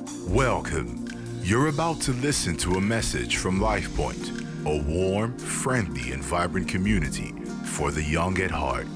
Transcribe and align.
Welcome. 0.00 1.04
You're 1.42 1.68
about 1.68 2.00
to 2.02 2.12
listen 2.12 2.56
to 2.58 2.76
a 2.76 2.80
message 2.80 3.36
from 3.36 3.60
LifePoint, 3.60 4.46
a 4.64 4.82
warm, 4.82 5.36
friendly, 5.36 6.12
and 6.12 6.22
vibrant 6.24 6.68
community 6.68 7.32
for 7.64 7.90
the 7.90 8.02
young 8.02 8.40
at 8.40 8.50
heart. 8.50 8.86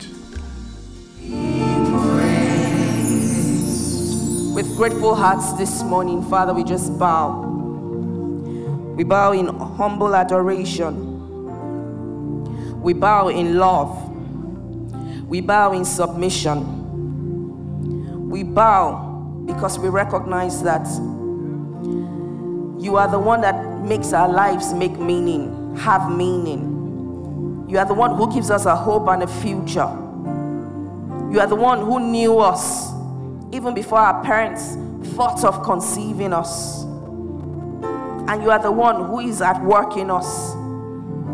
With 4.54 4.76
grateful 4.76 5.14
hearts 5.14 5.52
this 5.54 5.82
morning, 5.82 6.22
Father, 6.30 6.54
we 6.54 6.64
just 6.64 6.98
bow. 6.98 7.42
We 8.96 9.04
bow 9.04 9.32
in 9.32 9.48
humble 9.48 10.14
adoration. 10.14 11.12
We 12.80 12.94
bow 12.94 13.28
in 13.28 13.58
love. 13.58 14.10
We 15.28 15.42
bow 15.42 15.72
in 15.72 15.84
submission. 15.84 16.84
We 18.30 18.42
bow 18.42 19.03
because 19.54 19.78
we 19.78 19.88
recognize 19.88 20.62
that 20.62 20.86
you 22.82 22.96
are 22.96 23.08
the 23.08 23.18
one 23.18 23.40
that 23.40 23.82
makes 23.84 24.12
our 24.12 24.28
lives 24.28 24.74
make 24.74 24.98
meaning, 24.98 25.74
have 25.76 26.10
meaning. 26.10 27.66
You 27.68 27.78
are 27.78 27.86
the 27.86 27.94
one 27.94 28.16
who 28.16 28.32
gives 28.32 28.50
us 28.50 28.66
a 28.66 28.76
hope 28.76 29.08
and 29.08 29.22
a 29.22 29.26
future. 29.26 29.88
You 31.32 31.40
are 31.40 31.46
the 31.46 31.56
one 31.56 31.80
who 31.80 31.98
knew 31.98 32.38
us 32.38 32.92
even 33.52 33.74
before 33.74 33.98
our 33.98 34.22
parents 34.22 34.76
thought 35.14 35.44
of 35.44 35.62
conceiving 35.62 36.32
us. 36.32 36.82
And 36.82 38.42
you 38.42 38.50
are 38.50 38.62
the 38.62 38.72
one 38.72 39.06
who 39.06 39.20
is 39.20 39.40
at 39.40 39.62
work 39.62 39.96
in 39.96 40.10
us, 40.10 40.54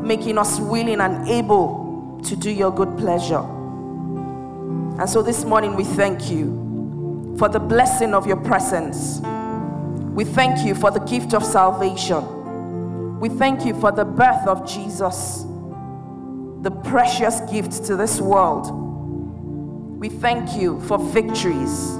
making 0.02 0.38
us 0.38 0.60
willing 0.60 1.01
and 1.01 1.27
able 1.29 2.21
to 2.24 2.37
do 2.37 2.51
your 2.51 2.73
good 2.73 2.96
pleasure. 2.98 3.41
And 5.01 5.09
so 5.09 5.23
this 5.23 5.45
morning 5.45 5.74
we 5.74 5.84
thank 5.84 6.30
you 6.30 6.70
for 7.41 7.49
the 7.49 7.59
blessing 7.59 8.12
of 8.12 8.27
your 8.27 8.37
presence. 8.37 9.21
We 10.15 10.25
thank 10.25 10.62
you 10.67 10.75
for 10.75 10.91
the 10.91 11.01
gift 11.01 11.33
of 11.33 11.43
salvation. 11.43 13.19
We 13.19 13.30
thank 13.30 13.65
you 13.65 13.73
for 13.80 13.91
the 13.91 14.05
birth 14.05 14.47
of 14.47 14.69
Jesus, 14.69 15.47
the 16.60 16.71
precious 16.85 17.41
gift 17.51 17.82
to 17.87 17.97
this 17.97 18.21
world. 18.21 18.71
We 19.99 20.10
thank 20.10 20.55
you 20.55 20.82
for 20.82 20.99
victories. 20.99 21.97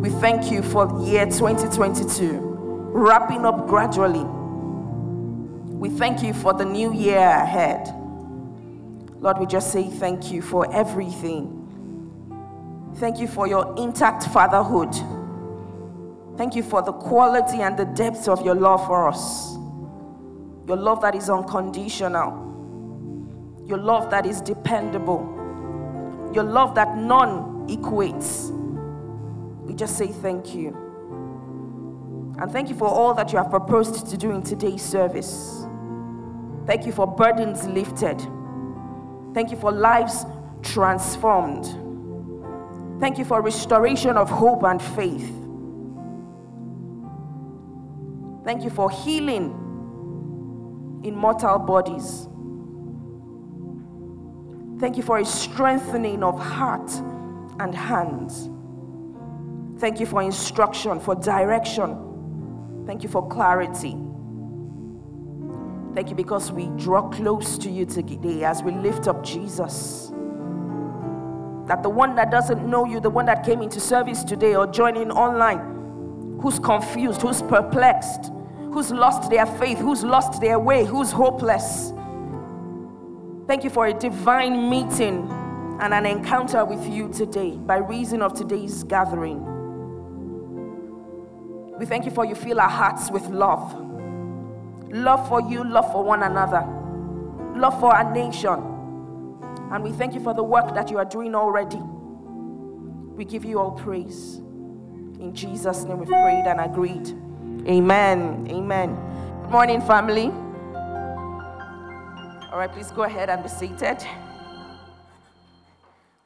We 0.00 0.10
thank 0.10 0.50
you 0.50 0.62
for 0.62 1.00
year 1.04 1.26
2022, 1.26 2.40
wrapping 2.92 3.46
up 3.46 3.68
gradually. 3.68 4.24
We 5.78 5.90
thank 5.90 6.24
you 6.24 6.34
for 6.34 6.52
the 6.52 6.64
new 6.64 6.92
year 6.92 7.20
ahead. 7.20 7.86
Lord, 9.20 9.38
we 9.38 9.46
just 9.46 9.70
say 9.70 9.88
thank 9.88 10.32
you 10.32 10.42
for 10.42 10.68
everything. 10.74 11.63
Thank 12.96 13.18
you 13.18 13.26
for 13.26 13.46
your 13.46 13.74
intact 13.76 14.28
fatherhood. 14.28 14.94
Thank 16.36 16.54
you 16.54 16.62
for 16.62 16.82
the 16.82 16.92
quality 16.92 17.60
and 17.60 17.76
the 17.76 17.84
depth 17.84 18.28
of 18.28 18.44
your 18.44 18.54
love 18.54 18.86
for 18.86 19.08
us. 19.08 19.54
Your 20.66 20.76
love 20.76 21.00
that 21.02 21.14
is 21.14 21.28
unconditional. 21.28 22.42
Your 23.66 23.78
love 23.78 24.10
that 24.10 24.26
is 24.26 24.40
dependable. 24.40 25.20
Your 26.34 26.44
love 26.44 26.74
that 26.74 26.96
none 26.96 27.66
equates. 27.68 28.50
We 29.64 29.74
just 29.74 29.96
say 29.96 30.08
thank 30.08 30.54
you. 30.54 30.80
And 32.38 32.50
thank 32.50 32.68
you 32.68 32.74
for 32.74 32.88
all 32.88 33.14
that 33.14 33.32
you 33.32 33.38
have 33.38 33.50
proposed 33.50 34.06
to 34.08 34.16
do 34.16 34.32
in 34.32 34.42
today's 34.42 34.82
service. 34.82 35.64
Thank 36.66 36.86
you 36.86 36.92
for 36.92 37.06
burdens 37.06 37.64
lifted. 37.66 38.20
Thank 39.34 39.50
you 39.50 39.56
for 39.56 39.70
lives 39.70 40.24
transformed. 40.62 41.83
Thank 43.00 43.18
you 43.18 43.24
for 43.24 43.42
restoration 43.42 44.16
of 44.16 44.30
hope 44.30 44.62
and 44.62 44.80
faith. 44.80 45.32
Thank 48.44 48.62
you 48.62 48.70
for 48.70 48.90
healing 48.90 49.60
in 51.04 51.16
mortal 51.16 51.58
bodies. 51.58 52.28
Thank 54.80 54.96
you 54.96 55.02
for 55.02 55.18
a 55.18 55.24
strengthening 55.24 56.22
of 56.22 56.38
heart 56.38 56.90
and 57.60 57.74
hands. 57.74 58.50
Thank 59.80 59.98
you 60.00 60.06
for 60.06 60.22
instruction, 60.22 61.00
for 61.00 61.14
direction. 61.14 62.84
Thank 62.86 63.02
you 63.02 63.08
for 63.08 63.26
clarity. 63.28 63.96
Thank 65.94 66.10
you 66.10 66.16
because 66.16 66.52
we 66.52 66.66
draw 66.76 67.08
close 67.08 67.56
to 67.58 67.70
you 67.70 67.86
today 67.86 68.44
as 68.44 68.62
we 68.62 68.72
lift 68.72 69.08
up 69.08 69.24
Jesus. 69.24 70.13
That 71.66 71.82
the 71.82 71.88
one 71.88 72.14
that 72.16 72.30
doesn't 72.30 72.68
know 72.68 72.84
you, 72.84 73.00
the 73.00 73.10
one 73.10 73.26
that 73.26 73.44
came 73.44 73.62
into 73.62 73.80
service 73.80 74.22
today 74.22 74.54
or 74.54 74.66
joining 74.66 75.10
online, 75.10 76.38
who's 76.40 76.58
confused, 76.58 77.22
who's 77.22 77.40
perplexed, 77.40 78.30
who's 78.70 78.90
lost 78.90 79.30
their 79.30 79.46
faith, 79.46 79.78
who's 79.78 80.04
lost 80.04 80.40
their 80.40 80.58
way, 80.58 80.84
who's 80.84 81.10
hopeless. 81.10 81.92
Thank 83.46 83.64
you 83.64 83.70
for 83.70 83.86
a 83.86 83.94
divine 83.94 84.68
meeting 84.68 85.30
and 85.80 85.94
an 85.94 86.06
encounter 86.06 86.64
with 86.64 86.86
you 86.86 87.08
today 87.08 87.52
by 87.52 87.78
reason 87.78 88.20
of 88.20 88.34
today's 88.34 88.84
gathering. 88.84 89.42
We 91.78 91.86
thank 91.86 92.04
you 92.04 92.10
for 92.10 92.24
you 92.24 92.34
fill 92.34 92.60
our 92.60 92.68
hearts 92.68 93.10
with 93.10 93.26
love. 93.26 93.74
Love 94.90 95.28
for 95.28 95.40
you, 95.40 95.64
love 95.64 95.90
for 95.92 96.04
one 96.04 96.22
another, 96.22 96.62
love 97.58 97.80
for 97.80 97.92
our 97.94 98.12
nation. 98.14 98.73
And 99.72 99.82
we 99.82 99.92
thank 99.92 100.14
you 100.14 100.20
for 100.20 100.34
the 100.34 100.42
work 100.42 100.74
that 100.74 100.90
you 100.90 100.98
are 100.98 101.04
doing 101.04 101.34
already. 101.34 101.80
We 103.16 103.24
give 103.24 103.44
you 103.44 103.58
all 103.58 103.72
praise. 103.72 104.36
In 104.36 105.32
Jesus' 105.34 105.84
name 105.84 105.98
we've 105.98 106.08
prayed 106.08 106.46
and 106.46 106.60
agreed. 106.60 107.08
Amen. 107.68 108.46
Amen. 108.50 108.94
Good 109.42 109.50
morning, 109.50 109.80
family. 109.80 110.26
All 112.50 112.58
right, 112.58 112.70
please 112.70 112.90
go 112.90 113.02
ahead 113.02 113.30
and 113.30 113.42
be 113.42 113.48
seated. 113.48 113.98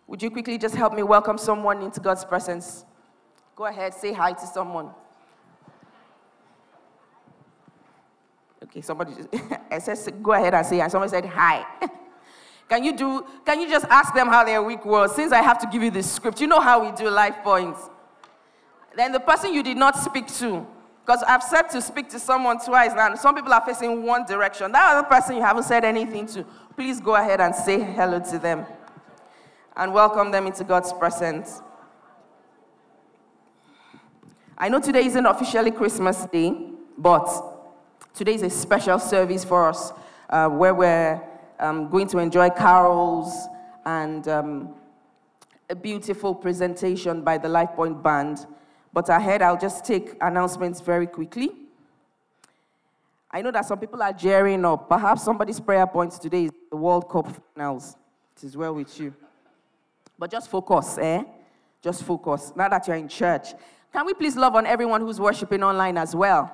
Would 0.08 0.22
you 0.22 0.30
quickly 0.30 0.58
just 0.58 0.74
help 0.74 0.94
me 0.94 1.02
welcome 1.02 1.38
someone 1.38 1.82
into 1.82 2.00
God's 2.00 2.24
presence? 2.24 2.84
Go 3.54 3.66
ahead, 3.66 3.94
say 3.94 4.12
hi 4.12 4.32
to 4.32 4.46
someone. 4.46 4.90
Okay, 8.62 8.80
somebody 8.80 9.14
just, 9.14 9.28
I 9.70 9.78
said, 9.78 10.22
go 10.22 10.32
ahead 10.32 10.54
and 10.54 10.66
say, 10.66 10.80
and 10.80 10.90
someone 10.90 11.08
said, 11.08 11.24
hi. 11.24 11.64
can 12.68 12.84
you 12.84 12.96
do, 12.96 13.26
can 13.44 13.60
you 13.60 13.68
just 13.68 13.86
ask 13.86 14.14
them 14.14 14.28
how 14.28 14.44
their 14.44 14.62
week 14.62 14.84
was? 14.84 15.14
Since 15.14 15.32
I 15.32 15.42
have 15.42 15.58
to 15.60 15.66
give 15.66 15.82
you 15.82 15.90
the 15.90 16.02
script, 16.02 16.40
you 16.40 16.46
know 16.46 16.60
how 16.60 16.84
we 16.84 16.96
do 16.96 17.08
life 17.08 17.36
points. 17.42 17.80
Then 18.96 19.12
the 19.12 19.20
person 19.20 19.52
you 19.52 19.62
did 19.62 19.76
not 19.76 19.96
speak 19.96 20.26
to, 20.34 20.66
because 21.04 21.22
I've 21.22 21.42
said 21.42 21.62
to 21.70 21.80
speak 21.80 22.08
to 22.10 22.18
someone 22.18 22.58
twice 22.58 22.92
now, 22.94 23.10
and 23.10 23.18
some 23.18 23.34
people 23.34 23.52
are 23.52 23.64
facing 23.64 24.02
one 24.02 24.24
direction. 24.26 24.72
That 24.72 24.96
other 24.96 25.08
person 25.08 25.36
you 25.36 25.42
haven't 25.42 25.64
said 25.64 25.84
anything 25.84 26.26
to, 26.28 26.44
please 26.76 27.00
go 27.00 27.14
ahead 27.14 27.40
and 27.40 27.54
say 27.54 27.80
hello 27.80 28.20
to 28.30 28.38
them 28.38 28.66
and 29.76 29.92
welcome 29.92 30.30
them 30.30 30.46
into 30.46 30.64
God's 30.64 30.92
presence. 30.92 31.62
I 34.56 34.68
know 34.68 34.80
today 34.80 35.06
isn't 35.06 35.24
officially 35.24 35.70
Christmas 35.70 36.26
Day, 36.26 36.52
but 36.96 37.58
Today 38.18 38.34
is 38.34 38.42
a 38.42 38.50
special 38.50 38.98
service 38.98 39.44
for 39.44 39.68
us 39.68 39.92
uh, 40.28 40.48
where 40.48 40.74
we're 40.74 41.22
um, 41.58 41.88
going 41.88 42.06
to 42.08 42.18
enjoy 42.18 42.50
carols 42.50 43.48
and 43.84 44.26
um, 44.28 44.74
a 45.70 45.74
beautiful 45.74 46.34
presentation 46.34 47.22
by 47.22 47.38
the 47.38 47.48
LifePoint 47.48 48.02
Band. 48.02 48.46
But 48.92 49.08
ahead, 49.08 49.42
I'll 49.42 49.58
just 49.58 49.84
take 49.84 50.16
announcements 50.20 50.80
very 50.80 51.06
quickly. 51.06 51.50
I 53.30 53.42
know 53.42 53.50
that 53.50 53.66
some 53.66 53.78
people 53.78 54.02
are 54.02 54.12
jeering 54.12 54.64
up. 54.64 54.88
Perhaps 54.88 55.22
somebody's 55.24 55.60
prayer 55.60 55.86
point 55.86 56.12
today 56.12 56.44
is 56.44 56.50
the 56.70 56.76
World 56.76 57.08
Cup 57.08 57.28
finals. 57.54 57.96
It 58.36 58.44
is 58.44 58.56
well 58.56 58.74
with 58.74 58.98
you. 58.98 59.14
But 60.18 60.30
just 60.30 60.50
focus, 60.50 60.96
eh? 60.98 61.24
Just 61.82 62.02
focus. 62.02 62.52
Now 62.56 62.68
that 62.68 62.86
you're 62.86 62.96
in 62.96 63.08
church, 63.08 63.48
can 63.92 64.06
we 64.06 64.14
please 64.14 64.36
love 64.36 64.54
on 64.56 64.66
everyone 64.66 65.02
who's 65.02 65.20
worshiping 65.20 65.62
online 65.62 65.98
as 65.98 66.14
well? 66.14 66.50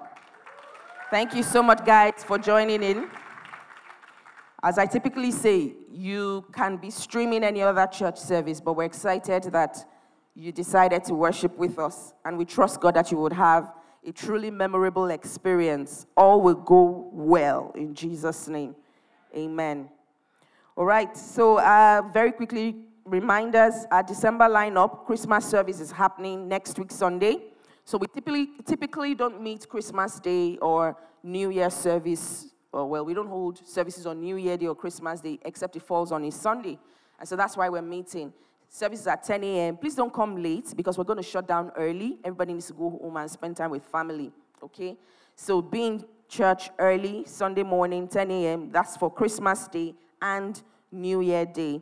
Thank 1.10 1.34
you 1.34 1.42
so 1.42 1.62
much, 1.62 1.84
guys, 1.84 2.24
for 2.24 2.38
joining 2.38 2.82
in. 2.82 3.08
As 4.64 4.78
I 4.78 4.87
typically 4.87 5.31
say, 5.31 5.75
you 5.93 6.46
can 6.50 6.78
be 6.78 6.88
streaming 6.88 7.44
any 7.44 7.61
other 7.61 7.87
church 7.87 8.19
service, 8.19 8.62
but 8.62 8.72
we're 8.72 8.84
excited 8.84 9.43
that 9.52 9.84
you 10.34 10.52
decided 10.52 11.05
to 11.05 11.14
worship 11.14 11.55
with 11.58 11.78
us. 11.78 12.14
And 12.25 12.38
we 12.38 12.46
trust 12.46 12.81
God 12.81 12.94
that 12.94 13.11
you 13.11 13.19
would 13.19 13.34
have 13.34 13.75
a 14.06 14.11
truly 14.11 14.50
memorable 14.50 15.11
experience. 15.11 16.06
All 16.16 16.40
will 16.40 16.55
go 16.55 17.11
well 17.12 17.72
in 17.75 17.94
Jesus' 17.94 18.49
name. 18.49 18.75
Amen. 19.37 19.90
All 20.76 20.87
right, 20.87 21.14
so 21.14 21.58
uh, 21.60 22.00
very 22.14 22.32
quickly, 22.32 22.76
reminders 23.05 23.84
our 23.90 24.02
December 24.02 24.46
lineup 24.46 25.05
Christmas 25.05 25.44
service 25.44 25.78
is 25.78 25.93
happening 25.93 26.49
next 26.49 26.78
week, 26.78 26.90
Sunday. 26.90 27.37
So 27.84 27.99
we 27.99 28.06
typically, 28.06 28.49
typically 28.64 29.14
don't 29.14 29.43
meet 29.43 29.69
Christmas 29.69 30.19
Day 30.20 30.56
or 30.62 30.96
New 31.22 31.50
Year 31.50 31.69
service, 31.69 32.53
or 32.74 32.86
well, 32.86 33.04
we 33.04 33.14
don't 33.14 33.28
hold 33.28 33.66
services 33.66 34.06
on 34.06 34.20
New 34.20 34.36
Year 34.36 34.56
Day 34.56 34.66
or 34.66 34.74
Christmas 34.74 35.20
Day, 35.20 35.38
except 35.44 35.76
it 35.76 35.82
falls 35.82 36.12
on 36.12 36.24
a 36.24 36.30
Sunday. 36.30 36.78
And 37.18 37.28
so 37.28 37.36
that's 37.36 37.56
why 37.56 37.68
we're 37.68 37.82
meeting 37.82 38.32
Services 38.74 39.06
at 39.06 39.22
10 39.22 39.44
a.m. 39.44 39.76
Please 39.76 39.94
don't 39.94 40.12
come 40.12 40.42
late 40.42 40.74
because 40.76 40.98
we're 40.98 41.04
going 41.04 41.18
to 41.18 41.22
shut 41.22 41.46
down 41.46 41.70
early. 41.76 42.18
Everybody 42.24 42.54
needs 42.54 42.66
to 42.66 42.72
go 42.72 42.90
home 42.90 43.16
and 43.16 43.30
spend 43.30 43.56
time 43.56 43.70
with 43.70 43.84
family. 43.84 44.32
Okay? 44.60 44.96
So 45.36 45.62
being 45.62 46.04
church 46.28 46.70
early, 46.80 47.22
Sunday 47.24 47.62
morning, 47.62 48.08
10 48.08 48.30
a.m., 48.32 48.72
that's 48.72 48.96
for 48.96 49.12
Christmas 49.12 49.68
Day 49.68 49.94
and 50.20 50.60
New 50.90 51.20
Year 51.20 51.46
Day. 51.46 51.80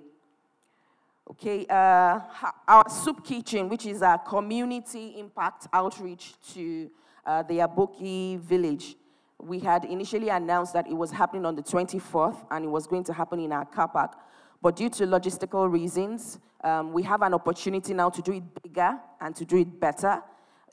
Okay, 1.31 1.65
uh, 1.71 2.21
our 2.69 2.91
soup 2.91 3.25
kitchen, 3.25 3.71
which 3.71 3.87
is 3.87 4.03
a 4.03 4.21
community 4.29 5.15
impact 5.19 5.69
outreach 5.73 6.35
to 6.53 6.91
uh, 7.25 7.43
the 7.43 7.55
Aboki 7.55 8.39
village. 8.39 8.97
We 9.43 9.59
had 9.59 9.85
initially 9.85 10.29
announced 10.29 10.73
that 10.75 10.87
it 10.87 10.95
was 10.95 11.11
happening 11.11 11.45
on 11.45 11.57
the 11.57 11.63
24th 11.63 12.47
and 12.53 12.65
it 12.65 12.69
was 12.69 12.87
going 12.87 13.03
to 13.05 13.13
happen 13.13 13.41
in 13.41 13.53
our 13.53 13.65
car 13.65 13.89
park. 13.89 14.15
But 14.63 14.77
due 14.77 14.89
to 14.91 15.07
logistical 15.07 15.71
reasons, 15.71 16.39
um, 16.63 16.93
we 16.93 17.03
have 17.03 17.23
an 17.23 17.35
opportunity 17.35 17.93
now 17.93 18.09
to 18.11 18.23
do 18.23 18.33
it 18.35 18.63
bigger 18.63 18.97
and 19.21 19.35
to 19.35 19.45
do 19.45 19.57
it 19.57 19.81
better. 19.81 20.23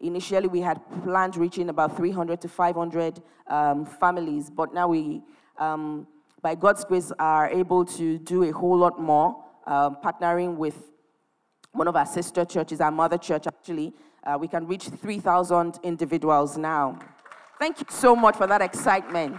Initially, 0.02 0.48
we 0.48 0.62
had 0.62 0.80
planned 1.04 1.36
reaching 1.36 1.70
about 1.70 1.98
300 1.98 2.40
to 2.42 2.48
500 2.48 3.22
um, 3.48 3.86
families, 3.86 4.52
but 4.52 4.72
now 4.72 4.88
we, 4.88 5.24
um, 5.58 6.08
by 6.44 6.54
God's 6.54 6.86
grace, 6.86 7.12
are 7.18 7.50
able 7.50 7.84
to 7.86 8.20
do 8.20 8.44
a 8.44 8.52
whole 8.52 8.78
lot 8.78 9.02
more, 9.02 9.44
um, 9.66 9.98
partnering 10.04 10.56
with 10.56 10.92
one 11.72 11.88
of 11.88 11.96
our 11.96 12.06
sister 12.06 12.46
churches, 12.46 12.80
our 12.80 12.92
mother 12.92 13.18
church 13.18 13.48
actually. 13.48 13.94
Uh, 14.24 14.38
we 14.40 14.48
can 14.48 14.68
reach 14.68 14.90
3,000 14.90 15.80
individuals 15.84 16.58
now. 16.58 17.00
Thank 17.60 17.82
you 17.82 17.86
so 17.90 18.16
much 18.16 18.38
for 18.38 18.48
that 18.48 18.62
excitement. 18.62 19.36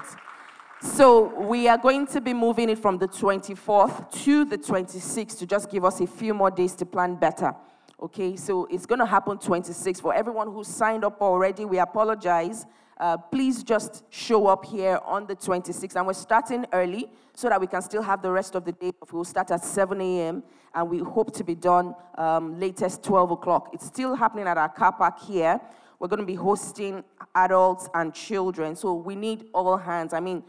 So 0.83 1.35
we 1.41 1.69
are 1.69 1.79
going 1.79 2.07
to 2.09 2.21
be 2.21 2.35
moving 2.35 2.69
it 2.69 2.79
from 2.79 2.99
the 2.99 3.09
24th 3.09 4.13
to 4.25 4.45
the 4.45 4.59
26th 4.59 5.39
to 5.39 5.47
just 5.47 5.71
give 5.71 5.87
us 5.87 6.03
a 6.03 6.07
few 6.07 6.35
more 6.35 6.51
days 6.51 6.75
to 6.75 6.85
plan 6.85 7.15
better. 7.15 7.55
Okay, 7.99 8.37
so 8.37 8.67
it's 8.67 8.85
going 8.85 8.99
to 8.99 9.07
happen 9.07 9.39
26. 9.39 10.01
For 10.01 10.13
everyone 10.13 10.53
who 10.53 10.63
signed 10.65 11.03
up 11.03 11.23
already, 11.23 11.65
we 11.65 11.79
apologize. 11.79 12.67
Uh, 12.99 13.17
please 13.17 13.63
just 13.63 14.05
show 14.11 14.49
up 14.49 14.67
here 14.67 15.01
on 15.07 15.27
the 15.27 15.35
26th. 15.35 15.97
And 15.97 16.07
we're 16.07 16.13
starting 16.13 16.67
early 16.75 17.11
so 17.33 17.49
that 17.49 17.59
we 17.59 17.67
can 17.67 17.81
still 17.81 18.03
have 18.03 18.21
the 18.21 18.31
rest 18.31 18.55
of 18.55 18.67
the 18.67 18.73
day. 18.73 18.93
We'll 19.11 19.25
start 19.25 19.51
at 19.51 19.65
7 19.65 19.99
a.m. 19.99 20.43
and 20.75 20.91
we 20.91 20.99
hope 20.99 21.35
to 21.37 21.43
be 21.43 21.55
done 21.55 21.95
um, 22.19 22.61
latest 22.61 23.03
12 23.03 23.31
o'clock. 23.31 23.71
It's 23.73 23.87
still 23.87 24.15
happening 24.15 24.47
at 24.47 24.59
our 24.59 24.69
car 24.69 24.93
park 24.93 25.23
here. 25.23 25.59
We're 26.01 26.09
going 26.09 26.21
to 26.21 26.27
be 26.27 26.35
hosting 26.35 27.05
adults 27.35 27.89
and 27.93 28.15
children. 28.15 28.75
So 28.75 28.95
we 28.95 29.15
need 29.15 29.51
all 29.53 29.77
hands. 29.77 30.15
I 30.15 30.21
mean, 30.21 30.43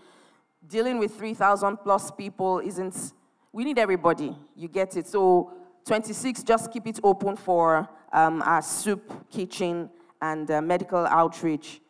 dealing 0.65 0.97
with 0.97 1.13
3,000 1.17 1.77
plus 1.77 2.09
people 2.09 2.59
isn't, 2.59 3.13
we 3.51 3.65
need 3.65 3.77
everybody. 3.77 4.33
You 4.55 4.69
get 4.69 4.95
it. 4.95 5.07
So 5.07 5.51
26, 5.85 6.43
just 6.43 6.71
keep 6.71 6.87
it 6.87 7.01
open 7.03 7.35
for 7.35 7.89
um, 8.13 8.41
our 8.43 8.61
soup 8.61 9.29
kitchen 9.29 9.89
and 10.21 10.49
uh, 10.49 10.61
medical 10.61 11.05
outreach 11.05 11.81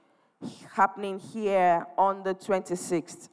happening 0.73 1.19
here 1.19 1.85
on 1.99 2.23
the 2.23 2.33
26th. 2.33 3.29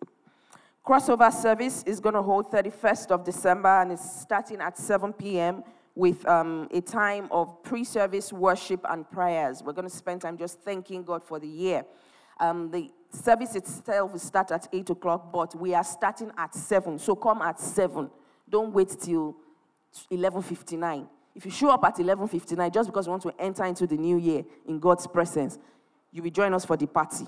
Crossover 0.86 1.32
service 1.32 1.82
is 1.84 2.00
going 2.00 2.14
to 2.14 2.22
hold 2.22 2.50
31st 2.50 3.10
of 3.12 3.24
December 3.24 3.80
and 3.80 3.92
it's 3.92 4.20
starting 4.20 4.60
at 4.60 4.76
7 4.76 5.12
p.m. 5.14 5.62
with 5.98 6.24
um, 6.28 6.68
a 6.70 6.80
time 6.80 7.26
of 7.32 7.60
pre-service 7.64 8.32
worship 8.32 8.80
and 8.88 9.10
prayers. 9.10 9.64
We're 9.64 9.72
going 9.72 9.88
to 9.88 9.94
spend 9.94 10.20
time 10.20 10.38
just 10.38 10.60
thanking 10.60 11.02
God 11.02 11.24
for 11.24 11.40
the 11.40 11.48
year. 11.48 11.84
Um, 12.38 12.70
the 12.70 12.92
service 13.10 13.56
itself 13.56 14.12
will 14.12 14.20
start 14.20 14.52
at 14.52 14.68
8 14.72 14.90
o'clock, 14.90 15.32
but 15.32 15.58
we 15.58 15.74
are 15.74 15.82
starting 15.82 16.30
at 16.38 16.54
7. 16.54 17.00
So 17.00 17.16
come 17.16 17.42
at 17.42 17.58
7. 17.58 18.08
Don't 18.48 18.72
wait 18.72 18.96
till 19.00 19.34
11:59. 20.12 21.08
If 21.34 21.44
you 21.44 21.50
show 21.50 21.70
up 21.70 21.84
at 21.84 21.98
11:59 21.98 22.70
just 22.70 22.88
because 22.88 23.06
you 23.06 23.10
want 23.10 23.22
to 23.24 23.34
enter 23.36 23.64
into 23.64 23.84
the 23.84 23.96
new 23.96 24.18
year 24.18 24.44
in 24.66 24.78
God's 24.78 25.08
presence, 25.08 25.58
you 26.12 26.22
will 26.22 26.30
join 26.30 26.54
us 26.54 26.64
for 26.64 26.76
the 26.76 26.86
party. 26.86 27.26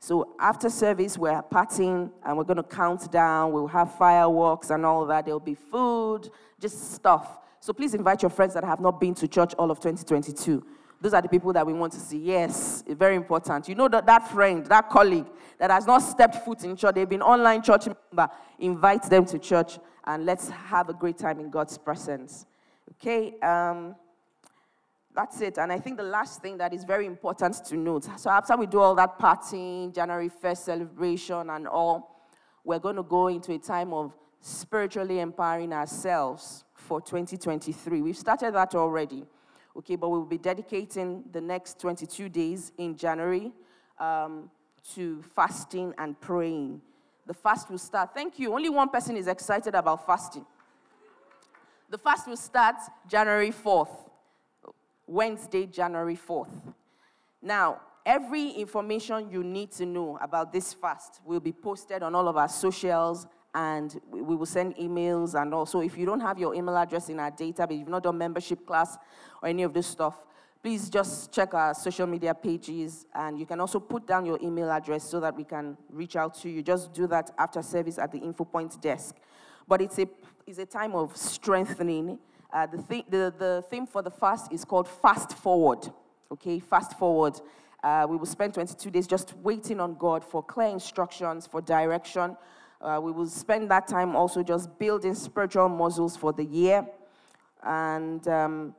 So 0.00 0.34
after 0.40 0.68
service, 0.68 1.16
we're 1.16 1.40
partying 1.42 2.10
and 2.24 2.36
we're 2.36 2.44
going 2.44 2.56
to 2.56 2.64
count 2.64 3.10
down. 3.12 3.52
We'll 3.52 3.68
have 3.68 3.96
fireworks 3.96 4.70
and 4.70 4.84
all 4.84 5.06
that. 5.06 5.26
There'll 5.26 5.38
be 5.38 5.54
food, 5.54 6.28
just 6.58 6.92
stuff. 6.92 7.38
So 7.64 7.72
please 7.72 7.94
invite 7.94 8.20
your 8.20 8.28
friends 8.28 8.52
that 8.52 8.62
have 8.62 8.78
not 8.78 9.00
been 9.00 9.14
to 9.14 9.26
church 9.26 9.54
all 9.54 9.70
of 9.70 9.80
2022. 9.80 10.62
Those 11.00 11.14
are 11.14 11.22
the 11.22 11.30
people 11.30 11.50
that 11.54 11.66
we 11.66 11.72
want 11.72 11.94
to 11.94 11.98
see. 11.98 12.18
Yes, 12.18 12.84
very 12.86 13.16
important. 13.16 13.70
You 13.70 13.74
know 13.74 13.88
that 13.88 14.04
that 14.04 14.30
friend, 14.30 14.66
that 14.66 14.90
colleague 14.90 15.24
that 15.58 15.70
has 15.70 15.86
not 15.86 16.00
stepped 16.00 16.44
foot 16.44 16.62
in 16.62 16.76
church, 16.76 16.94
they've 16.94 17.08
been 17.08 17.22
online 17.22 17.62
church 17.62 17.86
member, 17.86 18.30
invite 18.58 19.04
them 19.04 19.24
to 19.24 19.38
church 19.38 19.78
and 20.04 20.26
let's 20.26 20.50
have 20.50 20.90
a 20.90 20.92
great 20.92 21.16
time 21.16 21.40
in 21.40 21.48
God's 21.48 21.78
presence. 21.78 22.44
Okay, 23.00 23.40
um, 23.40 23.96
that's 25.16 25.40
it. 25.40 25.56
And 25.56 25.72
I 25.72 25.78
think 25.78 25.96
the 25.96 26.02
last 26.02 26.42
thing 26.42 26.58
that 26.58 26.74
is 26.74 26.84
very 26.84 27.06
important 27.06 27.64
to 27.64 27.78
note 27.78 28.06
so, 28.18 28.28
after 28.28 28.58
we 28.58 28.66
do 28.66 28.78
all 28.78 28.94
that 28.96 29.18
partying, 29.18 29.94
January 29.94 30.28
1st 30.28 30.58
celebration, 30.58 31.48
and 31.48 31.66
all, 31.66 32.28
we're 32.62 32.78
going 32.78 32.96
to 32.96 33.02
go 33.02 33.28
into 33.28 33.54
a 33.54 33.58
time 33.58 33.94
of 33.94 34.12
spiritually 34.42 35.20
empowering 35.20 35.72
ourselves 35.72 36.63
for 36.84 37.00
2023. 37.00 38.02
We've 38.02 38.16
started 38.16 38.54
that 38.54 38.74
already, 38.74 39.24
okay, 39.76 39.96
but 39.96 40.08
we'll 40.10 40.24
be 40.24 40.38
dedicating 40.38 41.24
the 41.32 41.40
next 41.40 41.80
22 41.80 42.28
days 42.28 42.72
in 42.78 42.96
January 42.96 43.52
um, 43.98 44.50
to 44.94 45.22
fasting 45.34 45.94
and 45.98 46.20
praying 46.20 46.80
the 47.26 47.34
fast 47.34 47.70
will 47.70 47.78
start. 47.78 48.10
Thank 48.12 48.38
you. 48.38 48.52
Only 48.52 48.68
one 48.68 48.88
person 48.88 49.16
is 49.16 49.26
excited 49.26 49.74
about 49.74 50.06
fasting. 50.06 50.44
The 51.90 51.98
fast 51.98 52.26
will 52.26 52.36
start 52.36 52.76
January 53.08 53.50
4th, 53.50 54.10
Wednesday, 55.06 55.66
January 55.66 56.16
4th. 56.16 56.50
Now, 57.40 57.80
every 58.04 58.50
information 58.50 59.30
you 59.30 59.42
need 59.42 59.70
to 59.72 59.86
know 59.86 60.18
about 60.20 60.52
this 60.52 60.74
fast 60.74 61.20
will 61.24 61.40
be 61.40 61.52
posted 61.52 62.02
on 62.02 62.14
all 62.14 62.28
of 62.28 62.36
our 62.36 62.48
socials 62.48 63.26
and 63.54 64.00
we 64.10 64.34
will 64.34 64.46
send 64.46 64.76
emails 64.76 65.40
and 65.40 65.54
also 65.54 65.80
if 65.80 65.96
you 65.96 66.04
don't 66.04 66.20
have 66.20 66.38
your 66.38 66.54
email 66.54 66.76
address 66.76 67.08
in 67.08 67.20
our 67.20 67.30
database, 67.30 67.78
you've 67.78 67.88
not 67.88 68.02
done 68.02 68.18
membership 68.18 68.66
class 68.66 68.98
or 69.42 69.48
any 69.48 69.62
of 69.62 69.72
this 69.72 69.86
stuff, 69.86 70.26
please 70.62 70.88
just 70.88 71.30
check 71.30 71.54
our 71.54 71.72
social 71.74 72.06
media 72.06 72.34
pages 72.34 73.06
and 73.14 73.38
you 73.38 73.46
can 73.46 73.60
also 73.60 73.78
put 73.78 74.06
down 74.06 74.26
your 74.26 74.38
email 74.42 74.70
address 74.70 75.04
so 75.04 75.20
that 75.20 75.36
we 75.36 75.44
can 75.44 75.76
reach 75.90 76.16
out 76.16 76.34
to 76.34 76.48
you. 76.48 76.62
Just 76.62 76.92
do 76.92 77.06
that 77.06 77.30
after 77.38 77.62
service 77.62 77.98
at 77.98 78.10
the 78.10 78.18
info 78.18 78.44
point 78.44 78.80
desk. 78.80 79.14
But 79.68 79.80
it's 79.80 79.98
a, 79.98 80.08
it's 80.46 80.58
a 80.58 80.66
time 80.66 80.94
of 80.94 81.16
strengthening. 81.16 82.18
Uh, 82.52 82.66
the, 82.66 82.82
th- 82.82 83.04
the, 83.08 83.34
the 83.38 83.64
theme 83.70 83.86
for 83.86 84.02
the 84.02 84.10
fast 84.10 84.52
is 84.52 84.64
called 84.64 84.88
Fast 84.88 85.36
Forward. 85.38 85.92
Okay, 86.32 86.58
Fast 86.58 86.98
Forward. 86.98 87.40
Uh, 87.82 88.06
we 88.08 88.16
will 88.16 88.26
spend 88.26 88.54
22 88.54 88.90
days 88.90 89.06
just 89.06 89.36
waiting 89.38 89.78
on 89.78 89.94
God 89.94 90.24
for 90.24 90.42
clear 90.42 90.68
instructions, 90.68 91.46
for 91.46 91.60
direction. 91.60 92.36
Uh, 92.84 93.00
we 93.00 93.10
will 93.10 93.26
spend 93.26 93.70
that 93.70 93.88
time 93.88 94.14
also 94.14 94.42
just 94.42 94.78
building 94.78 95.14
spiritual 95.14 95.70
muscles 95.70 96.18
for 96.18 96.34
the 96.34 96.44
year. 96.44 96.86
And 97.62 98.26
um, 98.28 98.74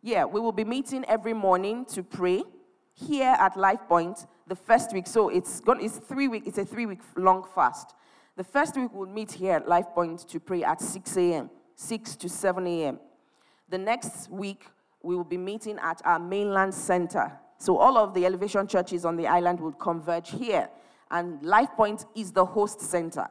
yeah, 0.00 0.24
we 0.24 0.38
will 0.38 0.52
be 0.52 0.62
meeting 0.62 1.04
every 1.08 1.32
morning 1.32 1.84
to 1.86 2.04
pray 2.04 2.44
here 2.92 3.34
at 3.40 3.56
Life 3.56 3.80
Point 3.88 4.26
the 4.46 4.54
first 4.54 4.92
week. 4.92 5.08
So 5.08 5.30
it's 5.30 5.58
gone, 5.58 5.80
it's 5.80 5.98
three 5.98 6.28
week, 6.28 6.44
it's 6.46 6.58
a 6.58 6.64
three 6.64 6.86
week 6.86 7.00
long 7.16 7.44
fast. 7.56 7.92
The 8.36 8.44
first 8.44 8.76
week 8.76 8.90
we'll 8.92 9.08
meet 9.08 9.32
here 9.32 9.54
at 9.54 9.68
Life 9.68 9.86
Point 9.92 10.20
to 10.28 10.38
pray 10.38 10.62
at 10.62 10.80
6 10.80 11.16
a.m., 11.16 11.50
6 11.74 12.16
to 12.16 12.28
7 12.28 12.66
a.m. 12.68 13.00
The 13.68 13.78
next 13.78 14.30
week 14.30 14.64
we 15.02 15.16
will 15.16 15.24
be 15.24 15.38
meeting 15.38 15.76
at 15.82 16.00
our 16.04 16.20
mainland 16.20 16.72
center. 16.72 17.32
So 17.58 17.78
all 17.78 17.98
of 17.98 18.14
the 18.14 18.24
elevation 18.24 18.68
churches 18.68 19.04
on 19.04 19.16
the 19.16 19.26
island 19.26 19.58
will 19.58 19.72
converge 19.72 20.30
here. 20.30 20.68
And 21.10 21.42
Life 21.42 21.70
Point 21.76 22.04
is 22.14 22.32
the 22.32 22.44
host 22.44 22.80
center. 22.80 23.28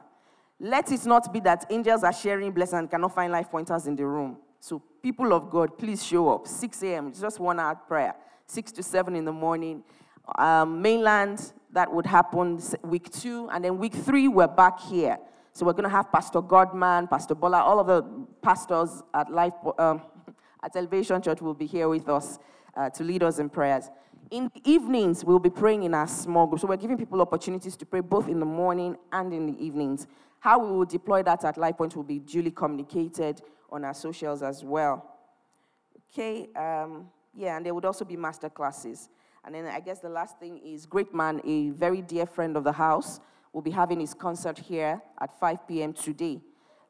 Let 0.60 0.92
it 0.92 1.04
not 1.04 1.32
be 1.32 1.40
that 1.40 1.66
angels 1.70 2.04
are 2.04 2.12
sharing 2.12 2.52
blessings 2.52 2.78
and 2.80 2.90
cannot 2.90 3.14
find 3.14 3.32
life 3.32 3.50
pointers 3.50 3.86
in 3.86 3.96
the 3.96 4.06
room. 4.06 4.38
So, 4.60 4.82
people 5.02 5.32
of 5.32 5.50
God, 5.50 5.76
please 5.76 6.02
show 6.02 6.32
up. 6.32 6.46
6 6.46 6.82
a.m., 6.84 7.12
just 7.12 7.38
one 7.38 7.60
hour 7.60 7.74
prayer. 7.74 8.14
6 8.46 8.72
to 8.72 8.82
7 8.82 9.14
in 9.14 9.24
the 9.24 9.32
morning. 9.32 9.82
Um, 10.38 10.80
mainland, 10.80 11.52
that 11.72 11.92
would 11.92 12.06
happen 12.06 12.62
week 12.82 13.10
two. 13.12 13.50
And 13.50 13.64
then 13.64 13.76
week 13.76 13.94
three, 13.94 14.28
we're 14.28 14.46
back 14.46 14.80
here. 14.80 15.18
So, 15.52 15.66
we're 15.66 15.72
going 15.72 15.84
to 15.84 15.90
have 15.90 16.10
Pastor 16.10 16.40
Godman, 16.40 17.08
Pastor 17.08 17.34
Bola, 17.34 17.60
all 17.60 17.80
of 17.80 17.88
the 17.88 18.02
pastors 18.40 19.02
at 19.12 19.30
Life, 19.30 19.52
um, 19.78 20.00
at 20.62 20.74
Elevation 20.76 21.20
Church 21.20 21.42
will 21.42 21.52
be 21.52 21.66
here 21.66 21.88
with 21.88 22.08
us 22.08 22.38
uh, 22.76 22.88
to 22.90 23.04
lead 23.04 23.22
us 23.22 23.38
in 23.38 23.50
prayers. 23.50 23.90
In 24.30 24.50
the 24.54 24.70
evenings, 24.70 25.24
we'll 25.24 25.38
be 25.38 25.50
praying 25.50 25.82
in 25.82 25.94
our 25.94 26.06
small 26.06 26.46
group. 26.46 26.60
So, 26.60 26.66
we're 26.66 26.76
giving 26.76 26.96
people 26.96 27.20
opportunities 27.20 27.76
to 27.76 27.86
pray 27.86 28.00
both 28.00 28.28
in 28.28 28.40
the 28.40 28.46
morning 28.46 28.96
and 29.12 29.32
in 29.32 29.46
the 29.46 29.64
evenings. 29.64 30.06
How 30.40 30.58
we 30.58 30.70
will 30.70 30.84
deploy 30.84 31.22
that 31.22 31.44
at 31.44 31.56
Life 31.56 31.76
Point 31.78 31.96
will 31.96 32.02
be 32.02 32.18
duly 32.18 32.50
communicated 32.50 33.42
on 33.70 33.84
our 33.84 33.94
socials 33.94 34.42
as 34.42 34.64
well. 34.64 35.10
Okay, 36.12 36.48
um, 36.54 37.08
yeah, 37.34 37.56
and 37.56 37.66
there 37.66 37.74
would 37.74 37.84
also 37.84 38.04
be 38.04 38.16
master 38.16 38.48
classes. 38.48 39.08
And 39.44 39.54
then 39.54 39.66
I 39.66 39.80
guess 39.80 40.00
the 40.00 40.08
last 40.08 40.38
thing 40.38 40.58
is 40.58 40.86
Greatman, 40.86 41.40
a 41.44 41.70
very 41.70 42.00
dear 42.00 42.24
friend 42.26 42.56
of 42.56 42.64
the 42.64 42.72
house, 42.72 43.20
will 43.52 43.62
be 43.62 43.70
having 43.70 44.00
his 44.00 44.14
concert 44.14 44.58
here 44.58 45.00
at 45.20 45.38
5 45.38 45.68
p.m. 45.68 45.92
today. 45.92 46.40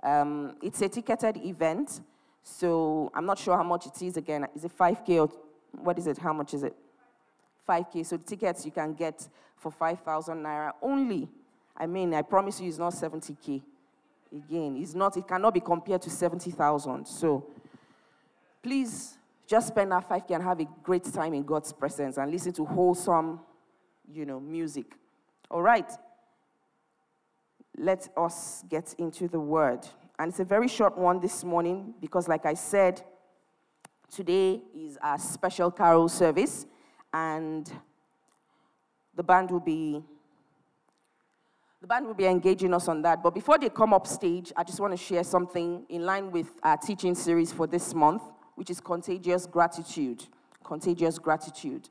Um, 0.03 0.57
it's 0.63 0.81
a 0.83 0.89
ticketed 0.89 1.37
event, 1.39 2.01
So 2.43 3.11
I'm 3.15 3.25
not 3.25 3.39
sure 3.39 3.57
how 3.57 3.63
much 3.63 3.87
it 3.87 4.03
is 4.03 4.17
again. 4.17 4.47
Is 4.55 4.65
it 4.65 4.77
5K 4.77 5.09
or 5.21 5.31
what 5.73 5.99
is 5.99 6.07
it? 6.07 6.19
How 6.19 6.33
much 6.33 6.55
is 6.55 6.63
it? 6.63 6.77
5K. 7.69 8.07
So 8.07 8.17
the 8.17 8.25
tickets 8.25 8.65
you 8.65 8.73
can 8.73 8.95
get 8.95 9.27
for 9.57 9.71
5,000 9.71 10.43
naira 10.43 10.73
only. 10.83 11.29
I 11.77 11.87
mean, 11.87 12.15
I 12.15 12.23
promise 12.23 12.61
you, 12.61 12.69
it's 12.69 12.79
not 12.79 12.93
70K. 12.93 13.63
Again, 14.33 14.77
it's 14.81 14.95
not, 14.95 15.17
it 15.17 15.27
cannot 15.27 15.55
be 15.55 15.61
compared 15.61 16.03
to 16.03 16.11
70,000. 16.11 17.07
So 17.07 17.47
please 18.63 19.17
just 19.47 19.69
spend 19.69 19.93
that 19.93 20.09
5K 20.09 20.31
and 20.35 20.45
have 20.45 20.61
a 20.61 20.69
great 20.83 21.05
time 21.05 21.35
in 21.35 21.43
God's 21.43 21.73
presence 21.73 22.17
and 22.17 22.31
listen 22.31 22.53
to 22.55 22.65
wholesome, 22.65 23.41
you 24.13 24.25
know, 24.25 24.41
music. 24.41 24.87
All 25.51 25.63
right. 25.63 25.91
Let 27.77 28.09
us 28.17 28.65
get 28.69 28.95
into 28.99 29.29
the 29.29 29.41
word. 29.41 29.81
And 30.19 30.31
it's 30.31 30.41
a 30.41 30.45
very 30.45 30.69
short 30.69 30.97
one 30.97 31.21
this 31.21 31.43
morning 31.43 31.95
because, 32.01 32.29
like 32.29 32.47
I 32.47 32.55
said, 32.55 33.03
today 34.13 34.63
is 34.77 34.97
our 35.03 35.19
special 35.19 35.71
carol 35.71 36.09
service, 36.09 36.67
and 37.15 37.73
the 39.15 39.23
band 39.23 39.51
will 39.51 39.61
be 39.61 40.03
the 41.81 41.87
band 41.87 42.07
will 42.07 42.15
be 42.15 42.25
engaging 42.25 42.73
us 42.73 42.89
on 42.89 43.03
that. 43.03 43.23
But 43.23 43.35
before 43.35 43.59
they 43.59 43.69
come 43.69 43.93
up 43.93 44.07
stage, 44.07 44.53
I 44.57 44.65
just 44.65 44.81
want 44.81 44.93
to 44.93 44.97
share 44.97 45.23
something 45.23 45.85
in 45.91 46.07
line 46.07 46.31
with 46.31 46.49
our 46.63 46.79
teaching 46.79 47.15
series 47.15 47.53
for 47.53 47.67
this 47.67 47.95
month, 47.95 48.23
which 48.55 48.71
is 48.71 48.81
contagious 48.81 49.47
gratitude. 49.47 50.25
Contagious 50.65 51.19
gratitude. 51.19 51.91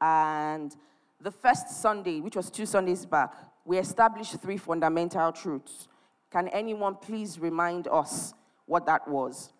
And 0.00 0.74
the 1.20 1.30
first 1.30 1.68
Sunday, 1.68 2.20
which 2.20 2.34
was 2.34 2.50
two 2.50 2.64
Sundays 2.64 3.04
back, 3.04 3.34
we 3.66 3.76
established 3.78 4.40
three 4.40 4.56
fundamental 4.56 5.32
truths 5.32 5.86
can 6.30 6.48
anyone 6.48 6.96
please 6.96 7.38
remind 7.38 7.88
us 7.88 8.34
what 8.66 8.84
that 8.86 9.06
was? 9.08 9.52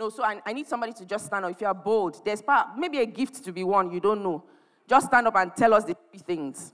No, 0.00 0.08
so 0.08 0.24
I, 0.24 0.40
I 0.46 0.54
need 0.54 0.66
somebody 0.66 0.94
to 0.94 1.04
just 1.04 1.26
stand 1.26 1.44
up. 1.44 1.50
If 1.50 1.60
you 1.60 1.66
are 1.66 1.74
bold, 1.74 2.24
there's 2.24 2.42
maybe 2.74 3.00
a 3.00 3.04
gift 3.04 3.44
to 3.44 3.52
be 3.52 3.62
won, 3.62 3.90
you 3.92 4.00
don't 4.00 4.22
know. 4.22 4.42
Just 4.88 5.08
stand 5.08 5.26
up 5.26 5.36
and 5.36 5.54
tell 5.54 5.74
us 5.74 5.84
the 5.84 5.94
three 6.10 6.20
things. 6.20 6.72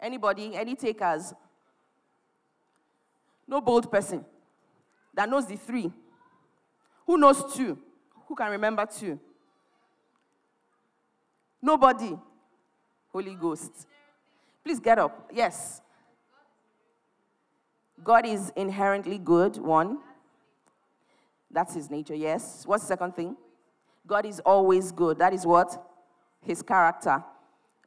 Anybody? 0.00 0.56
Any 0.56 0.74
takers? 0.74 1.32
No 3.46 3.60
bold 3.60 3.92
person 3.92 4.24
that 5.14 5.28
knows 5.28 5.46
the 5.46 5.54
three. 5.54 5.88
Who 7.06 7.16
knows 7.16 7.54
two? 7.54 7.78
Who 8.26 8.34
can 8.34 8.50
remember 8.50 8.84
two? 8.86 9.20
Nobody. 11.62 12.18
Holy 13.12 13.36
Ghost. 13.36 13.86
Please 14.64 14.80
get 14.80 14.98
up. 14.98 15.30
Yes. 15.32 15.80
God 18.02 18.26
is 18.26 18.52
inherently 18.56 19.18
good, 19.18 19.58
one. 19.58 19.98
That's 21.50 21.74
his 21.74 21.90
nature, 21.90 22.14
yes. 22.14 22.64
What's 22.66 22.84
the 22.84 22.88
second 22.88 23.14
thing? 23.14 23.36
God 24.06 24.26
is 24.26 24.40
always 24.40 24.92
good. 24.92 25.18
That 25.18 25.32
is 25.32 25.46
what? 25.46 25.82
His 26.40 26.62
character. 26.62 27.22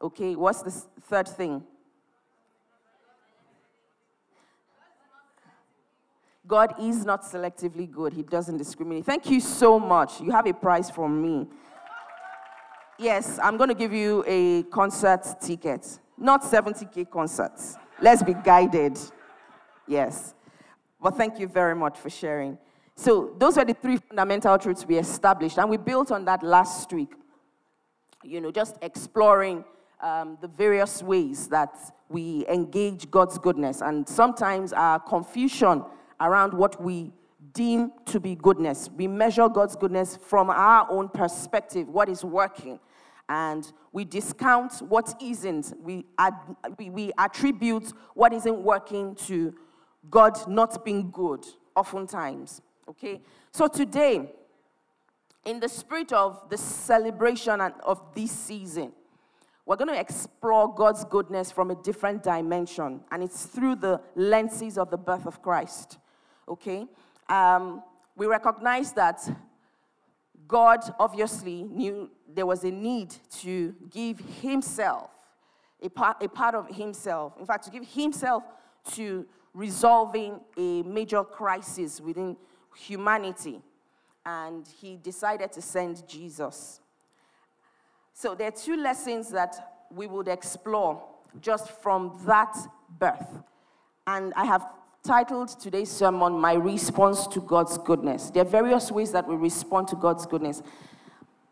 Okay, 0.02 0.36
what's 0.36 0.62
the 0.62 0.72
third 1.02 1.28
thing? 1.28 1.64
God 6.48 6.74
is 6.82 7.06
not 7.06 7.22
selectively 7.22 7.90
good. 7.90 8.12
He 8.12 8.24
doesn't 8.24 8.58
discriminate. 8.58 9.06
Thank 9.06 9.30
you 9.30 9.40
so 9.40 9.80
much. 9.80 10.20
You 10.20 10.32
have 10.32 10.48
a 10.48 10.54
prize 10.54 10.90
from 10.90 11.22
me. 11.22 11.48
Yes, 12.98 13.40
I'm 13.42 13.56
going 13.56 13.70
to 13.70 13.76
give 13.76 13.94
you 13.94 14.24
a 14.28 14.64
concert 14.64 15.24
ticket. 15.40 16.00
Not 16.18 16.42
70K 16.42 17.10
concerts. 17.10 17.78
Let's 18.02 18.24
be 18.24 18.34
guided. 18.34 18.98
Yes. 19.88 20.34
Well, 21.00 21.14
thank 21.14 21.40
you 21.40 21.48
very 21.48 21.76
much 21.76 21.98
for 21.98 22.10
sharing. 22.10 22.58
So, 23.00 23.34
those 23.38 23.58
are 23.58 23.64
the 23.64 23.76
three 23.76 23.96
fundamental 23.96 24.58
truths 24.58 24.86
we 24.86 24.98
established, 24.98 25.58
and 25.58 25.70
we 25.70 25.78
built 25.78 26.12
on 26.12 26.26
that 26.26 26.44
last 26.44 26.92
week. 26.92 27.14
You 28.26 28.42
know, 28.42 28.52
just 28.52 28.76
exploring 28.82 29.64
um, 30.02 30.38
the 30.42 30.50
various 30.50 31.02
ways 31.02 31.48
that 31.48 31.78
we 32.10 32.46
engage 32.50 33.10
God's 33.10 33.38
goodness, 33.38 33.80
and 33.80 34.06
sometimes 34.06 34.74
our 34.74 35.00
confusion 35.00 35.86
around 36.20 36.54
what 36.54 36.84
we 36.84 37.14
deem 37.54 37.94
to 38.08 38.20
be 38.20 38.36
goodness. 38.36 38.90
We 38.94 39.08
measure 39.08 39.48
God's 39.48 39.78
goodness 39.78 40.18
from 40.18 40.50
our 40.50 40.86
own 40.92 41.08
perspective, 41.08 41.88
what 41.88 42.10
is 42.10 42.26
working, 42.26 42.82
and 43.30 43.72
we 43.94 44.04
discount 44.04 44.82
what 44.82 45.16
isn't. 45.22 45.74
We, 45.82 46.06
ad- 46.18 46.34
we, 46.78 46.90
we 46.90 47.12
attribute 47.18 47.94
what 48.14 48.34
isn't 48.34 48.62
working 48.62 49.16
to 49.28 49.56
God 50.10 50.38
not 50.50 50.84
being 50.84 51.12
good, 51.12 51.46
oftentimes. 51.78 52.62
Okay? 52.90 53.22
So 53.52 53.68
today, 53.68 54.32
in 55.46 55.60
the 55.60 55.70
spirit 55.70 56.12
of 56.12 56.50
the 56.50 56.58
celebration 56.58 57.62
of 57.62 58.02
this 58.16 58.32
season, 58.32 58.92
we're 59.66 59.76
going 59.76 59.94
to 59.94 60.00
explore 60.00 60.74
God's 60.74 61.06
goodness 61.06 61.52
from 61.52 61.70
a 61.70 61.76
different 61.76 62.24
dimension, 62.24 63.02
and 63.12 63.22
it's 63.22 63.46
through 63.46 63.76
the 63.76 64.02
lenses 64.16 64.78
of 64.80 64.90
the 64.90 64.98
birth 64.98 65.28
of 65.28 65.42
Christ. 65.44 66.00
Okay? 66.48 66.88
Um, 67.30 67.84
we 68.16 68.26
recognize 68.26 68.92
that 68.94 69.22
God 70.48 70.80
obviously 71.00 71.64
knew 71.64 72.10
there 72.28 72.48
was 72.48 72.64
a 72.64 72.72
need 72.72 73.14
to 73.42 73.76
give 73.92 74.20
Himself, 74.42 75.12
a 75.84 75.90
part, 75.90 76.24
a 76.24 76.28
part 76.28 76.56
of 76.56 76.68
Himself, 76.76 77.34
in 77.40 77.46
fact, 77.46 77.66
to 77.66 77.72
give 77.72 77.86
Himself 77.86 78.44
to 78.94 79.28
resolving 79.54 80.40
a 80.58 80.82
major 80.84 81.24
crisis 81.24 82.02
within 82.02 82.36
humanity. 82.78 83.62
And 84.26 84.68
he 84.80 84.98
decided 84.98 85.52
to 85.54 85.62
send 85.62 86.08
Jesus. 86.08 86.80
So 88.14 88.36
there 88.36 88.50
are 88.50 88.52
two 88.52 88.78
lessons 88.78 89.30
that 89.32 89.86
we 89.92 90.08
would 90.08 90.28
explore 90.28 91.02
just 91.42 91.70
from 91.82 92.20
that 92.26 92.56
birth. 93.00 93.44
And 94.06 94.34
I 94.36 94.46
have 94.46 94.66
titled 95.04 95.50
today's 95.60 95.90
sermon, 95.90 96.34
My 96.34 96.54
Response 96.54 97.28
to 97.28 97.40
God's 97.40 97.78
Goodness. 97.78 98.30
There 98.30 98.42
are 98.42 98.50
various 98.50 98.92
ways 98.92 99.12
that 99.14 99.28
we 99.28 99.36
respond 99.36 99.88
to 99.90 99.96
God's 99.96 100.26
goodness. 100.26 100.62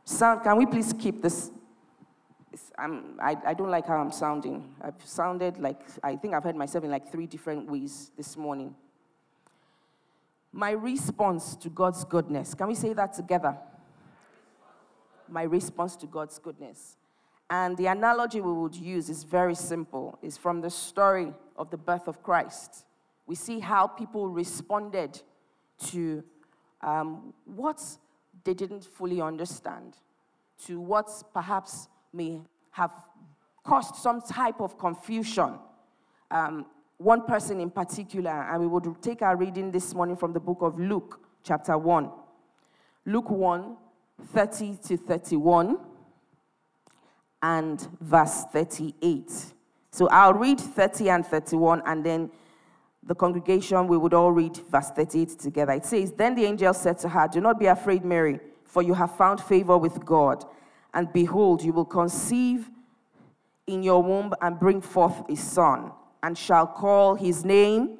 Sound, 0.03 0.43
can 0.43 0.57
we 0.57 0.65
please 0.65 0.93
keep 0.93 1.21
this 1.21 1.51
I, 2.77 3.35
I 3.45 3.53
don't 3.53 3.69
like 3.69 3.87
how 3.87 3.97
I'm 3.97 4.11
sounding. 4.11 4.63
I've 4.81 5.01
sounded 5.03 5.57
like, 5.57 5.79
I 6.03 6.15
think 6.15 6.33
I've 6.33 6.43
heard 6.43 6.55
myself 6.55 6.83
in 6.83 6.91
like 6.91 7.11
three 7.11 7.25
different 7.25 7.69
ways 7.69 8.11
this 8.17 8.37
morning. 8.37 8.75
My 10.57 10.71
response 10.71 11.55
to 11.57 11.69
God's 11.69 12.03
goodness. 12.03 12.55
Can 12.55 12.65
we 12.65 12.73
say 12.73 12.91
that 12.93 13.13
together? 13.13 13.55
My 15.29 15.43
response 15.43 15.95
to 15.97 16.07
God's 16.07 16.39
goodness. 16.39 16.97
And 17.47 17.77
the 17.77 17.85
analogy 17.85 18.41
we 18.41 18.51
would 18.51 18.73
use 18.73 19.07
is 19.07 19.23
very 19.23 19.53
simple. 19.53 20.17
It's 20.23 20.35
from 20.35 20.61
the 20.61 20.71
story 20.71 21.31
of 21.57 21.69
the 21.69 21.77
birth 21.77 22.07
of 22.07 22.23
Christ. 22.23 22.87
We 23.27 23.35
see 23.35 23.59
how 23.59 23.85
people 23.85 24.29
responded 24.29 25.21
to 25.89 26.23
um, 26.81 27.35
what 27.45 27.79
they 28.43 28.55
didn't 28.55 28.83
fully 28.83 29.21
understand, 29.21 29.95
to 30.65 30.79
what 30.79 31.07
perhaps 31.35 31.87
may 32.11 32.41
have 32.71 32.89
caused 33.63 33.97
some 33.97 34.21
type 34.21 34.59
of 34.59 34.79
confusion. 34.79 35.59
Um, 36.31 36.65
one 36.97 37.21
person 37.25 37.59
in 37.59 37.69
particular, 37.69 38.31
and 38.51 38.59
we 38.61 38.67
would 38.67 39.01
take 39.01 39.21
our 39.21 39.35
reading 39.35 39.71
this 39.71 39.93
morning 39.93 40.15
from 40.15 40.33
the 40.33 40.39
book 40.39 40.59
of 40.61 40.79
Luke, 40.79 41.19
chapter 41.43 41.77
1. 41.77 42.09
Luke 43.05 43.29
1, 43.29 43.77
30 44.33 44.77
to 44.87 44.97
31, 44.97 45.77
and 47.41 47.87
verse 48.01 48.45
38. 48.51 49.31
So 49.91 50.07
I'll 50.09 50.33
read 50.33 50.59
30 50.59 51.09
and 51.09 51.25
31, 51.25 51.83
and 51.85 52.03
then 52.03 52.31
the 53.03 53.15
congregation, 53.15 53.87
we 53.87 53.97
would 53.97 54.13
all 54.13 54.31
read 54.31 54.57
verse 54.69 54.89
38 54.91 55.39
together. 55.39 55.73
It 55.73 55.85
says, 55.85 56.11
Then 56.11 56.35
the 56.35 56.45
angel 56.45 56.73
said 56.73 56.97
to 56.99 57.09
her, 57.09 57.27
Do 57.31 57.39
not 57.39 57.59
be 57.59 57.67
afraid, 57.67 58.03
Mary, 58.03 58.39
for 58.65 58.81
you 58.81 58.93
have 58.93 59.15
found 59.15 59.39
favor 59.39 59.77
with 59.77 60.03
God. 60.03 60.43
And 60.93 61.11
behold, 61.13 61.63
you 61.63 61.73
will 61.73 61.85
conceive 61.85 62.69
in 63.65 63.83
your 63.83 64.01
womb 64.03 64.33
and 64.41 64.59
bring 64.59 64.81
forth 64.81 65.29
a 65.29 65.35
son, 65.35 65.91
and 66.23 66.37
shall 66.37 66.67
call 66.67 67.15
his 67.15 67.45
name 67.45 67.97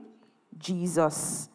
Jesus. 0.57 1.49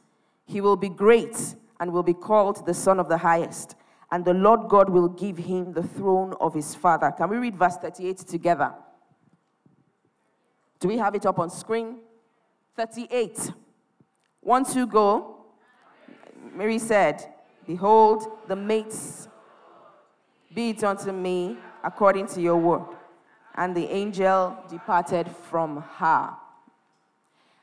He 0.47 0.61
will 0.61 0.77
be 0.77 0.89
great 0.89 1.57
and 1.81 1.93
will 1.93 2.03
be 2.03 2.15
called 2.15 2.67
the 2.67 2.75
Son 2.75 3.01
of 3.01 3.09
the 3.09 3.19
Highest. 3.19 3.75
And 4.11 4.25
the 4.25 4.35
Lord 4.35 4.69
God 4.69 4.91
will 4.91 5.09
give 5.09 5.39
him 5.39 5.73
the 5.73 5.83
throne 5.83 6.35
of 6.41 6.55
his 6.55 6.75
father. 6.75 7.11
Can 7.11 7.31
we 7.31 7.39
read 7.39 7.57
verse 7.57 7.77
38 7.79 8.19
together? 8.19 8.73
Do 10.81 10.89
we 10.89 10.99
have 10.99 11.15
it 11.15 11.25
up 11.25 11.39
on 11.39 11.49
screen? 11.49 11.99
38. 12.77 13.53
One, 14.41 14.65
two, 14.65 14.87
go. 14.87 15.47
Mary 16.55 16.79
said, 16.79 17.25
Behold, 17.67 18.27
the 18.49 18.57
mates 18.57 19.29
be 20.55 20.71
it 20.71 20.85
unto 20.85 21.13
me 21.13 21.57
according 21.83 22.27
to 22.27 22.41
your 22.41 22.57
word. 22.57 22.97
And 23.55 23.75
the 23.75 23.87
angel 23.87 24.57
departed 24.69 25.31
from 25.51 25.83
her. 25.97 26.35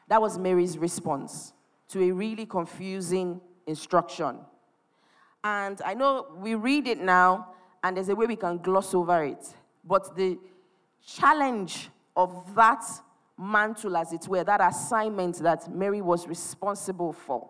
That 0.09 0.21
was 0.21 0.39
Mary's 0.39 0.77
response 0.77 1.53
to 1.89 2.01
a 2.01 2.11
really 2.11 2.47
confusing 2.47 3.39
instruction. 3.67 4.39
And 5.43 5.79
I 5.85 5.93
know 5.93 6.27
we 6.35 6.55
read 6.55 6.87
it 6.87 6.99
now, 6.99 7.53
and 7.83 7.95
there's 7.95 8.09
a 8.09 8.15
way 8.15 8.25
we 8.25 8.35
can 8.35 8.57
gloss 8.57 8.93
over 8.93 9.23
it. 9.23 9.53
But 9.85 10.15
the 10.15 10.39
challenge 11.05 11.89
of 12.15 12.55
that 12.55 12.83
mantle, 13.37 13.95
as 13.95 14.11
it 14.11 14.27
were, 14.27 14.43
that 14.43 14.61
assignment 14.61 15.37
that 15.37 15.71
Mary 15.73 16.01
was 16.01 16.27
responsible 16.27 17.13
for, 17.13 17.49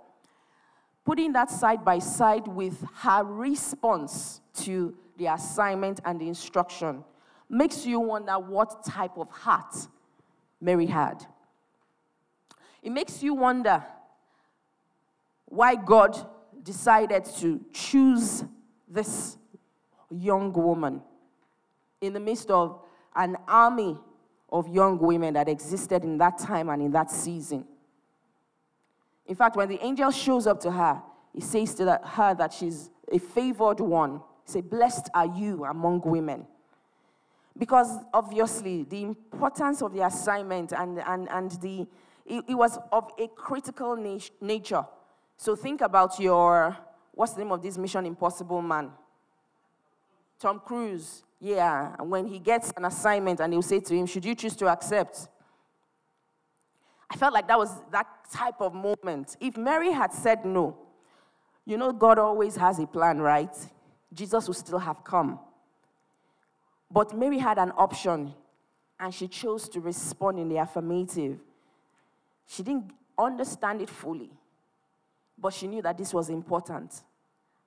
putting 1.06 1.32
that 1.34 1.50
side 1.50 1.84
by 1.84 2.00
side 2.00 2.46
with 2.46 2.86
her 2.96 3.24
response 3.24 4.42
to 4.54 4.94
the 5.18 5.28
assignment 5.28 6.02
and 6.04 6.20
the 6.20 6.28
instruction, 6.28 7.06
makes 7.50 7.86
you 7.86 8.02
wonder 8.02 8.38
what 8.38 8.84
type 8.86 9.18
of 9.18 9.30
heart 9.32 9.76
Mary 10.62 10.86
had. 10.86 11.26
It 12.82 12.92
makes 12.92 13.22
you 13.22 13.34
wonder 13.34 13.84
why 15.46 15.76
God 15.76 16.18
decided 16.64 17.26
to 17.38 17.60
choose 17.74 18.44
this 18.88 19.38
young 20.10 20.54
woman 20.54 21.02
in 22.02 22.14
the 22.14 22.20
midst 22.20 22.50
of 22.50 22.82
an 23.16 23.38
army 23.48 23.98
of 24.52 24.68
young 24.68 24.98
women 24.98 25.34
that 25.34 25.48
existed 25.50 26.04
in 26.04 26.18
that 26.18 26.38
time 26.38 26.70
and 26.70 26.82
in 26.82 26.92
that 26.92 27.12
season. 27.12 27.66
In 29.28 29.36
fact, 29.36 29.56
when 29.56 29.70
the 29.70 29.84
angel 29.84 30.10
shows 30.12 30.48
up 30.48 30.60
to 30.62 30.72
her, 30.72 31.02
he 31.34 31.42
says 31.42 31.76
to 31.76 32.00
her 32.04 32.34
that 32.36 32.52
she's 32.54 32.90
a 33.12 33.20
favored 33.20 33.80
one. 33.80 34.22
He 34.46 34.52
says, 34.54 34.64
Blessed 34.64 35.10
are 35.14 35.28
you 35.28 35.66
among 35.66 36.02
women. 36.02 36.48
Because 37.58 37.90
obviously, 38.14 38.84
the 38.84 39.04
importance 39.04 39.82
of 39.82 39.94
the 39.94 40.06
assignment 40.06 40.72
and, 40.72 41.00
and, 41.00 41.30
and 41.30 41.52
the, 41.62 41.86
it, 42.30 42.46
it 42.48 42.56
was 42.56 42.78
of 42.92 43.12
a 43.18 43.28
critical 43.28 43.96
nat- 43.96 44.30
nature. 44.40 44.86
So 45.36 45.56
think 45.56 45.82
about 45.82 46.20
your, 46.20 46.78
what's 47.12 47.34
the 47.34 47.40
name 47.40 47.52
of 47.52 47.62
this 47.62 47.78
Mission 47.78 48.06
Impossible 48.06 48.62
man? 48.62 48.92
Tom 50.40 50.62
Cruise. 50.64 51.24
Yeah, 51.42 51.96
and 51.98 52.10
when 52.10 52.28
he 52.28 52.38
gets 52.38 52.72
an 52.76 52.86
assignment 52.86 53.40
and 53.40 53.54
he'll 53.54 53.62
say 53.62 53.80
to 53.80 53.96
him, 53.96 54.06
Should 54.06 54.26
you 54.26 54.36
choose 54.36 54.56
to 54.58 54.68
accept? 54.68 55.30
I 57.10 57.16
felt 57.16 57.34
like 57.34 57.48
that 57.48 57.58
was 57.58 57.72
that 57.92 58.08
type 58.32 58.60
of 58.60 58.74
moment. 58.74 59.36
If 59.40 59.58
Mary 59.58 59.92
had 59.92 60.14
said 60.14 60.46
no, 60.46 60.78
you 61.66 61.78
know, 61.78 61.92
God 61.92 62.20
always 62.20 62.56
has 62.58 62.78
a 62.80 62.86
plan, 62.86 63.20
right? 63.20 63.56
Jesus 64.14 64.48
would 64.48 64.58
still 64.58 64.80
have 64.80 65.04
come. 65.04 65.40
But 66.92 67.18
Mary 67.18 67.38
had 67.38 67.58
an 67.58 67.72
option, 67.78 68.34
and 69.00 69.14
she 69.14 69.28
chose 69.28 69.70
to 69.70 69.80
respond 69.80 70.40
in 70.40 70.50
the 70.50 70.58
affirmative. 70.58 71.40
She 72.50 72.64
didn't 72.64 72.90
understand 73.16 73.80
it 73.80 73.90
fully, 73.92 74.32
but 75.38 75.54
she 75.54 75.68
knew 75.68 75.84
that 75.84 76.00
this 76.00 76.16
was 76.16 76.30
important, 76.30 77.04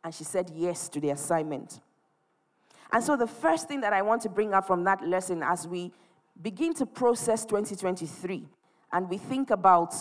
and 0.03 0.13
she 0.13 0.25
said 0.25 0.51
yes 0.53 0.89
to 0.89 0.99
the 0.99 1.11
assignment. 1.11 1.81
And 2.93 3.03
so, 3.03 3.17
the 3.17 3.29
first 3.29 3.69
thing 3.69 3.81
that 3.83 3.93
I 3.93 4.03
want 4.03 4.23
to 4.23 4.29
bring 4.29 4.53
up 4.53 4.67
from 4.67 4.83
that 4.85 5.07
lesson 5.07 5.41
as 5.45 5.69
we 5.69 5.93
begin 6.43 6.75
to 6.75 6.85
process 6.85 7.45
2023 7.45 8.49
and 8.93 9.09
we 9.09 9.19
think 9.19 9.51
about 9.51 9.95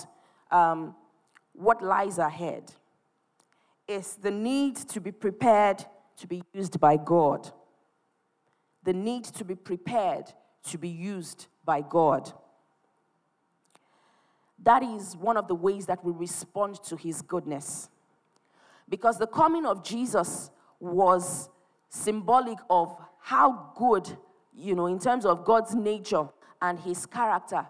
um, 0.50 0.96
what 1.54 1.84
lies 1.84 2.18
ahead 2.18 2.72
is 3.88 4.16
the 4.16 4.32
need 4.32 4.78
to 4.78 5.00
be 5.00 5.12
prepared 5.12 5.86
to 6.18 6.26
be 6.26 6.42
used 6.54 6.80
by 6.80 6.98
God. 6.98 7.52
The 8.84 8.94
need 8.94 9.26
to 9.26 9.46
be 9.46 9.54
prepared 9.54 10.34
to 10.70 10.80
be 10.80 10.90
used 10.90 11.46
by 11.64 11.82
God. 11.82 12.34
That 14.64 14.84
is 14.84 15.16
one 15.18 15.38
of 15.38 15.48
the 15.48 15.56
ways 15.56 15.86
that 15.88 16.04
we 16.04 16.12
respond 16.12 16.84
to 16.84 16.96
his 16.96 17.22
goodness. 17.22 17.90
Because 18.88 19.18
the 19.18 19.28
coming 19.28 19.66
of 19.66 19.84
Jesus 19.84 20.52
was 20.80 21.50
symbolic 21.90 22.58
of 22.70 22.96
how 23.20 23.72
good, 23.76 24.18
you 24.54 24.76
know, 24.76 24.88
in 24.88 25.00
terms 25.00 25.26
of 25.26 25.46
God's 25.46 25.74
nature 25.74 26.28
and 26.62 26.80
his 26.80 27.06
character, 27.06 27.66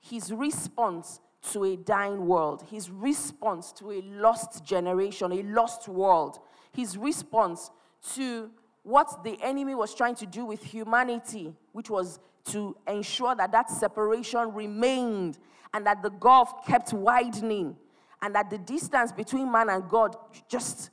his 0.00 0.32
response 0.32 1.20
to 1.52 1.64
a 1.64 1.76
dying 1.76 2.26
world, 2.26 2.64
his 2.70 2.90
response 2.90 3.72
to 3.72 3.90
a 3.92 4.02
lost 4.02 4.64
generation, 4.64 5.32
a 5.32 5.42
lost 5.42 5.88
world, 5.88 6.38
his 6.72 6.96
response 6.96 7.70
to 8.14 8.50
what 8.82 9.24
the 9.24 9.38
enemy 9.42 9.74
was 9.74 9.94
trying 9.94 10.14
to 10.16 10.26
do 10.26 10.44
with 10.44 10.62
humanity, 10.62 11.54
which 11.72 11.90
was 11.90 12.18
to 12.46 12.76
ensure 12.86 13.34
that 13.34 13.52
that 13.52 13.70
separation 13.70 14.52
remained 14.52 15.38
and 15.72 15.86
that 15.86 16.02
the 16.02 16.10
gulf 16.10 16.66
kept 16.66 16.92
widening 16.92 17.76
and 18.22 18.34
that 18.34 18.50
the 18.50 18.58
distance 18.58 19.12
between 19.12 19.50
man 19.50 19.70
and 19.70 19.88
God 19.88 20.16
just 20.48 20.90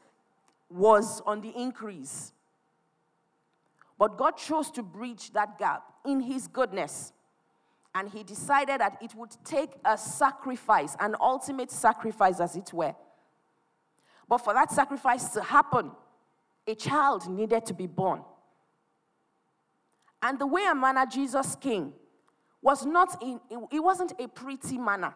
was 0.69 1.21
on 1.25 1.41
the 1.41 1.49
increase. 1.49 2.33
But 3.97 4.17
God 4.17 4.37
chose 4.37 4.69
to 4.71 4.83
bridge 4.83 5.31
that 5.31 5.57
gap 5.57 5.83
in 6.05 6.19
His 6.19 6.47
goodness. 6.47 7.13
And 7.95 8.09
He 8.09 8.23
decided 8.23 8.79
that 8.79 8.97
it 9.01 9.15
would 9.15 9.35
take 9.43 9.71
a 9.83 9.97
sacrifice, 9.97 10.95
an 10.99 11.15
ultimate 11.19 11.71
sacrifice, 11.71 12.39
as 12.39 12.55
it 12.55 12.71
were. 12.71 12.95
But 14.29 14.39
for 14.39 14.53
that 14.53 14.71
sacrifice 14.71 15.29
to 15.29 15.41
happen, 15.41 15.91
a 16.67 16.75
child 16.75 17.29
needed 17.29 17.65
to 17.65 17.73
be 17.73 17.87
born. 17.87 18.21
And 20.21 20.39
the 20.39 20.47
way 20.47 20.63
and 20.65 20.79
manner 20.79 21.05
Jesus 21.05 21.55
came 21.55 21.93
was 22.61 22.85
not 22.85 23.21
in, 23.21 23.39
it 23.71 23.79
wasn't 23.79 24.13
a 24.19 24.27
pretty 24.27 24.77
manner. 24.77 25.13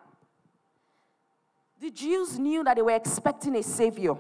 The 1.80 1.90
Jews 1.90 2.38
knew 2.38 2.64
that 2.64 2.76
they 2.76 2.82
were 2.82 2.96
expecting 2.96 3.56
a 3.56 3.64
savior. 3.64 4.14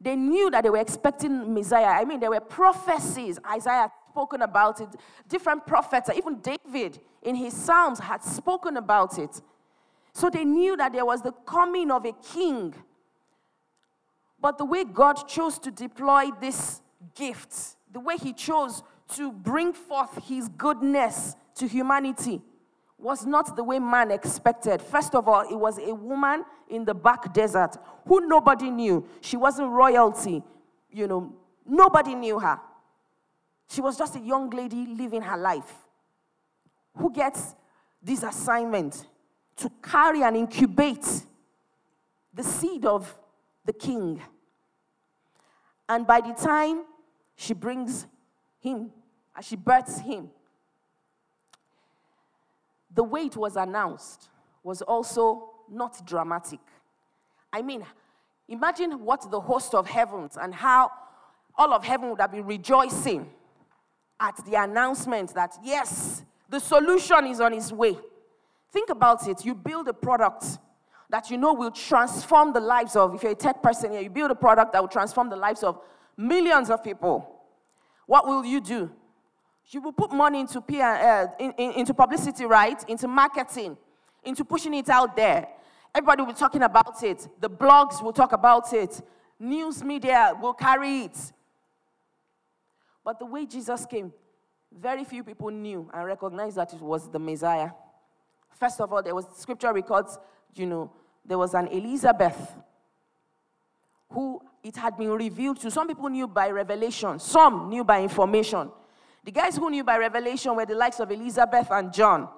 They 0.00 0.14
knew 0.14 0.50
that 0.50 0.62
they 0.62 0.70
were 0.70 0.78
expecting 0.78 1.52
Messiah. 1.52 2.00
I 2.00 2.04
mean, 2.04 2.20
there 2.20 2.30
were 2.30 2.40
prophecies. 2.40 3.38
Isaiah 3.50 3.90
spoken 4.10 4.42
about 4.42 4.80
it. 4.80 4.88
Different 5.28 5.66
prophets, 5.66 6.08
even 6.14 6.40
David 6.40 6.98
in 7.22 7.34
his 7.34 7.52
Psalms 7.52 7.98
had 7.98 8.22
spoken 8.22 8.76
about 8.76 9.18
it. 9.18 9.40
So 10.12 10.30
they 10.30 10.44
knew 10.44 10.76
that 10.78 10.92
there 10.92 11.04
was 11.04 11.20
the 11.20 11.32
coming 11.32 11.90
of 11.90 12.06
a 12.06 12.12
king. 12.12 12.74
But 14.40 14.58
the 14.58 14.64
way 14.64 14.84
God 14.84 15.28
chose 15.28 15.58
to 15.58 15.70
deploy 15.70 16.30
this 16.40 16.80
gift, 17.14 17.76
the 17.92 18.00
way 18.00 18.16
He 18.16 18.32
chose 18.32 18.82
to 19.14 19.32
bring 19.32 19.72
forth 19.72 20.26
His 20.26 20.48
goodness 20.48 21.36
to 21.56 21.66
humanity, 21.66 22.42
was 22.98 23.26
not 23.26 23.54
the 23.56 23.62
way 23.62 23.78
man 23.78 24.10
expected. 24.10 24.80
First 24.80 25.14
of 25.14 25.28
all, 25.28 25.42
it 25.42 25.54
was 25.54 25.78
a 25.78 25.94
woman 25.94 26.44
in 26.68 26.84
the 26.84 26.94
back 26.94 27.32
desert 27.32 27.76
who 28.06 28.26
nobody 28.26 28.70
knew. 28.70 29.06
She 29.20 29.36
wasn't 29.36 29.70
royalty, 29.70 30.42
you 30.90 31.06
know, 31.06 31.32
nobody 31.66 32.14
knew 32.14 32.38
her. 32.38 32.58
She 33.68 33.80
was 33.80 33.98
just 33.98 34.16
a 34.16 34.20
young 34.20 34.50
lady 34.50 34.86
living 34.86 35.22
her 35.22 35.36
life 35.36 35.72
who 36.96 37.12
gets 37.12 37.54
this 38.02 38.22
assignment 38.22 39.06
to 39.56 39.70
carry 39.82 40.22
and 40.22 40.36
incubate 40.36 41.06
the 42.32 42.42
seed 42.42 42.84
of 42.84 43.14
the 43.64 43.72
king. 43.72 44.22
And 45.88 46.06
by 46.06 46.20
the 46.20 46.32
time 46.32 46.84
she 47.34 47.54
brings 47.54 48.06
him, 48.60 48.90
as 49.36 49.46
she 49.46 49.56
births 49.56 50.00
him, 50.00 50.30
the 52.94 53.04
way 53.04 53.22
it 53.22 53.36
was 53.36 53.56
announced 53.56 54.28
was 54.62 54.82
also 54.82 55.50
not 55.70 56.04
dramatic. 56.06 56.60
I 57.52 57.62
mean, 57.62 57.84
imagine 58.48 59.04
what 59.04 59.30
the 59.30 59.40
host 59.40 59.74
of 59.74 59.86
heavens 59.86 60.38
and 60.40 60.54
how 60.54 60.90
all 61.56 61.72
of 61.72 61.84
heaven 61.84 62.10
would 62.10 62.20
have 62.20 62.32
been 62.32 62.46
rejoicing 62.46 63.28
at 64.18 64.36
the 64.46 64.54
announcement 64.54 65.34
that, 65.34 65.56
yes, 65.62 66.24
the 66.48 66.58
solution 66.58 67.26
is 67.26 67.40
on 67.40 67.52
its 67.52 67.72
way. 67.72 67.98
Think 68.72 68.90
about 68.90 69.28
it. 69.28 69.44
You 69.44 69.54
build 69.54 69.88
a 69.88 69.92
product 69.92 70.44
that 71.10 71.30
you 71.30 71.36
know 71.36 71.52
will 71.52 71.70
transform 71.70 72.52
the 72.52 72.60
lives 72.60 72.96
of, 72.96 73.14
if 73.14 73.22
you're 73.22 73.32
a 73.32 73.36
tech 73.36 73.62
person 73.62 73.92
here, 73.92 74.00
you 74.00 74.10
build 74.10 74.30
a 74.30 74.34
product 74.34 74.72
that 74.72 74.80
will 74.80 74.88
transform 74.88 75.28
the 75.28 75.36
lives 75.36 75.62
of 75.62 75.80
millions 76.16 76.70
of 76.70 76.82
people. 76.82 77.40
What 78.06 78.26
will 78.26 78.44
you 78.44 78.60
do? 78.60 78.90
You 79.68 79.80
will 79.80 79.92
put 79.92 80.12
money 80.12 80.40
into, 80.40 80.60
PR, 80.60 80.82
uh, 80.82 81.26
in, 81.38 81.52
in, 81.52 81.72
into 81.72 81.94
publicity, 81.94 82.44
right? 82.44 82.82
Into 82.88 83.08
marketing, 83.08 83.76
into 84.24 84.44
pushing 84.44 84.74
it 84.74 84.88
out 84.88 85.16
there. 85.16 85.48
Everybody 85.94 86.22
will 86.22 86.32
be 86.32 86.38
talking 86.38 86.62
about 86.62 87.02
it. 87.02 87.26
The 87.40 87.50
blogs 87.50 88.02
will 88.02 88.12
talk 88.12 88.32
about 88.32 88.72
it. 88.72 89.00
News 89.40 89.82
media 89.82 90.36
will 90.40 90.54
carry 90.54 91.00
it. 91.00 91.32
But 93.04 93.18
the 93.18 93.26
way 93.26 93.46
Jesus 93.46 93.86
came, 93.86 94.12
very 94.72 95.04
few 95.04 95.24
people 95.24 95.50
knew 95.50 95.90
and 95.92 96.04
recognized 96.04 96.56
that 96.56 96.72
it 96.72 96.80
was 96.80 97.08
the 97.10 97.18
Messiah. 97.18 97.70
First 98.50 98.80
of 98.80 98.92
all, 98.92 99.02
there 99.02 99.14
was 99.14 99.26
scripture 99.36 99.72
records, 99.72 100.18
you 100.54 100.66
know, 100.66 100.90
there 101.24 101.38
was 101.38 101.54
an 101.54 101.68
Elizabeth 101.68 102.56
who 104.10 104.40
it 104.62 104.76
had 104.76 104.96
been 104.96 105.10
revealed 105.10 105.60
to. 105.60 105.70
Some 105.70 105.88
people 105.88 106.08
knew 106.08 106.26
by 106.26 106.50
revelation, 106.50 107.18
some 107.18 107.68
knew 107.68 107.84
by 107.84 108.02
information. 108.02 108.70
The 109.26 109.32
guys 109.32 109.56
who 109.56 109.68
knew 109.68 109.82
by 109.82 109.98
revelation 109.98 110.54
were 110.54 110.64
the 110.64 110.76
likes 110.76 111.00
of 111.00 111.10
Elizabeth 111.10 111.66
and 111.72 111.92
John, 111.92 112.28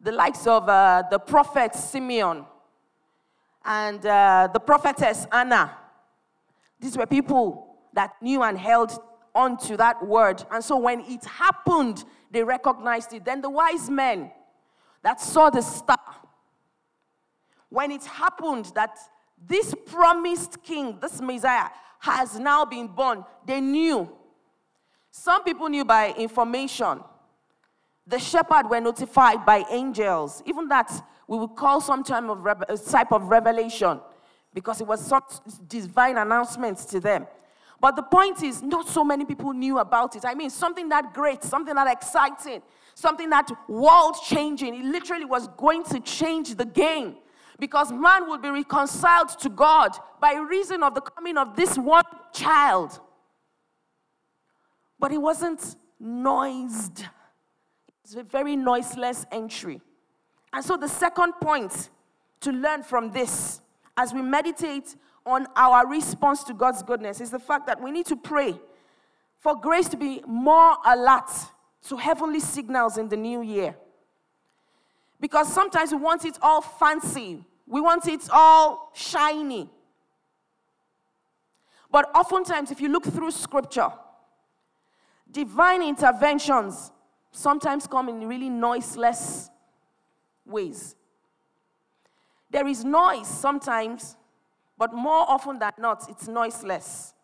the 0.00 0.12
likes 0.12 0.46
of 0.46 0.68
uh, 0.68 1.02
the 1.10 1.18
prophet 1.18 1.74
Simeon, 1.74 2.46
and 3.64 4.06
uh, 4.06 4.48
the 4.52 4.60
prophetess 4.60 5.26
Anna, 5.32 5.76
These 6.78 6.96
were 6.96 7.06
people 7.06 7.74
that 7.94 8.12
knew 8.22 8.44
and 8.44 8.56
held 8.56 8.92
on 9.34 9.58
to 9.58 9.76
that 9.78 10.06
word. 10.06 10.44
And 10.52 10.62
so 10.62 10.76
when 10.78 11.00
it 11.00 11.24
happened, 11.24 12.04
they 12.30 12.44
recognized 12.44 13.12
it. 13.12 13.24
Then 13.24 13.40
the 13.40 13.50
wise 13.50 13.90
men 13.90 14.30
that 15.02 15.20
saw 15.20 15.50
the 15.50 15.62
star, 15.62 15.98
when 17.70 17.90
it 17.90 18.04
happened 18.04 18.70
that 18.76 18.96
this 19.48 19.74
promised 19.84 20.62
king, 20.62 20.96
this 21.02 21.20
Messiah, 21.20 21.70
has 21.98 22.38
now 22.38 22.64
been 22.64 22.86
born, 22.86 23.24
they 23.44 23.60
knew. 23.60 24.16
Some 25.10 25.44
people 25.44 25.68
knew 25.68 25.84
by 25.84 26.12
information. 26.16 27.00
The 28.06 28.18
shepherd 28.18 28.68
were 28.68 28.80
notified 28.80 29.44
by 29.44 29.64
angels. 29.70 30.42
Even 30.46 30.68
that 30.68 30.90
we 31.26 31.38
would 31.38 31.54
call 31.56 31.80
some 31.80 32.02
type 32.02 32.24
of, 32.24 32.46
uh, 32.46 32.76
type 32.90 33.12
of 33.12 33.24
revelation 33.24 34.00
because 34.52 34.80
it 34.80 34.86
was 34.86 35.04
some 35.04 35.22
divine 35.68 36.16
announcements 36.16 36.84
to 36.86 37.00
them. 37.00 37.26
But 37.80 37.96
the 37.96 38.02
point 38.02 38.42
is, 38.42 38.62
not 38.62 38.88
so 38.88 39.04
many 39.04 39.24
people 39.24 39.52
knew 39.52 39.78
about 39.78 40.14
it. 40.14 40.24
I 40.24 40.34
mean, 40.34 40.50
something 40.50 40.88
that 40.90 41.14
great, 41.14 41.42
something 41.42 41.74
that 41.74 41.86
exciting, 41.86 42.62
something 42.94 43.30
that 43.30 43.50
world 43.68 44.16
changing. 44.26 44.74
It 44.74 44.84
literally 44.84 45.24
was 45.24 45.48
going 45.48 45.84
to 45.84 46.00
change 46.00 46.54
the 46.56 46.66
game 46.66 47.16
because 47.58 47.90
man 47.92 48.28
would 48.28 48.42
be 48.42 48.50
reconciled 48.50 49.30
to 49.40 49.48
God 49.48 49.92
by 50.20 50.34
reason 50.34 50.82
of 50.82 50.94
the 50.94 51.00
coming 51.00 51.38
of 51.38 51.56
this 51.56 51.76
one 51.76 52.04
child. 52.32 53.00
But 55.00 55.12
it 55.12 55.18
wasn't 55.18 55.76
noised, 55.98 57.06
it's 58.04 58.14
a 58.14 58.22
very 58.22 58.54
noiseless 58.54 59.26
entry. 59.32 59.80
And 60.52 60.64
so, 60.64 60.76
the 60.76 60.88
second 60.88 61.32
point 61.40 61.90
to 62.40 62.52
learn 62.52 62.82
from 62.82 63.10
this 63.10 63.62
as 63.96 64.12
we 64.12 64.20
meditate 64.20 64.94
on 65.24 65.46
our 65.56 65.86
response 65.86 66.44
to 66.44 66.54
God's 66.54 66.82
goodness 66.82 67.20
is 67.20 67.30
the 67.30 67.38
fact 67.38 67.66
that 67.66 67.82
we 67.82 67.90
need 67.90 68.06
to 68.06 68.16
pray 68.16 68.58
for 69.38 69.56
grace 69.56 69.88
to 69.88 69.96
be 69.96 70.22
more 70.26 70.76
alert 70.84 71.30
to 71.88 71.96
heavenly 71.96 72.40
signals 72.40 72.98
in 72.98 73.08
the 73.08 73.16
new 73.16 73.42
year. 73.42 73.74
Because 75.18 75.52
sometimes 75.52 75.92
we 75.92 75.98
want 75.98 76.24
it 76.24 76.36
all 76.42 76.60
fancy, 76.60 77.44
we 77.66 77.80
want 77.80 78.06
it 78.06 78.28
all 78.30 78.90
shiny. 78.94 79.70
But 81.90 82.10
oftentimes, 82.14 82.70
if 82.70 82.80
you 82.80 82.88
look 82.88 83.04
through 83.04 83.30
scripture, 83.30 83.90
divine 85.30 85.82
interventions 85.82 86.90
sometimes 87.30 87.86
come 87.86 88.08
in 88.08 88.26
really 88.26 88.48
noiseless 88.48 89.50
ways. 90.44 90.96
There 92.50 92.66
is 92.66 92.84
noise 92.84 93.28
sometimes, 93.28 94.16
but 94.76 94.92
more 94.92 95.24
often 95.28 95.58
than 95.58 95.72
not, 95.78 96.08
it's 96.08 96.26
noiseless. 96.26 97.14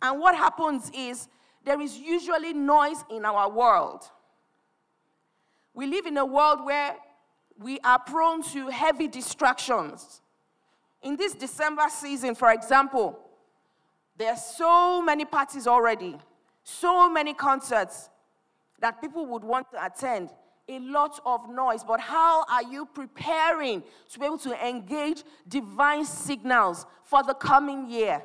And 0.00 0.20
what 0.20 0.36
happens 0.36 0.90
is 0.94 1.28
there 1.64 1.80
is 1.80 1.98
usually 1.98 2.52
noise 2.52 3.02
in 3.10 3.24
our 3.24 3.50
world. 3.50 4.04
We 5.74 5.86
live 5.86 6.06
in 6.06 6.16
a 6.16 6.24
world 6.24 6.64
where 6.64 6.96
we 7.58 7.80
are 7.80 7.98
prone 7.98 8.42
to 8.52 8.68
heavy 8.68 9.08
distractions. 9.08 10.20
In 11.02 11.16
this 11.16 11.34
December 11.34 11.84
season, 11.90 12.34
for 12.34 12.52
example, 12.52 13.18
there 14.16 14.30
are 14.30 14.36
so 14.36 15.02
many 15.02 15.24
parties 15.24 15.66
already, 15.66 16.16
so 16.68 17.08
many 17.08 17.32
concerts 17.32 18.10
that 18.80 19.00
people 19.00 19.24
would 19.24 19.44
want 19.44 19.70
to 19.70 19.86
attend 19.86 20.30
a 20.68 20.80
lot 20.80 21.20
of 21.24 21.48
noise, 21.48 21.84
but 21.84 22.00
how 22.00 22.44
are 22.50 22.64
you 22.64 22.86
preparing 22.86 23.84
to 24.10 24.18
be 24.18 24.26
able 24.26 24.36
to 24.38 24.66
engage 24.66 25.22
divine 25.46 26.04
signals 26.04 26.84
for 27.04 27.22
the 27.22 27.34
coming 27.34 27.88
year? 27.88 28.20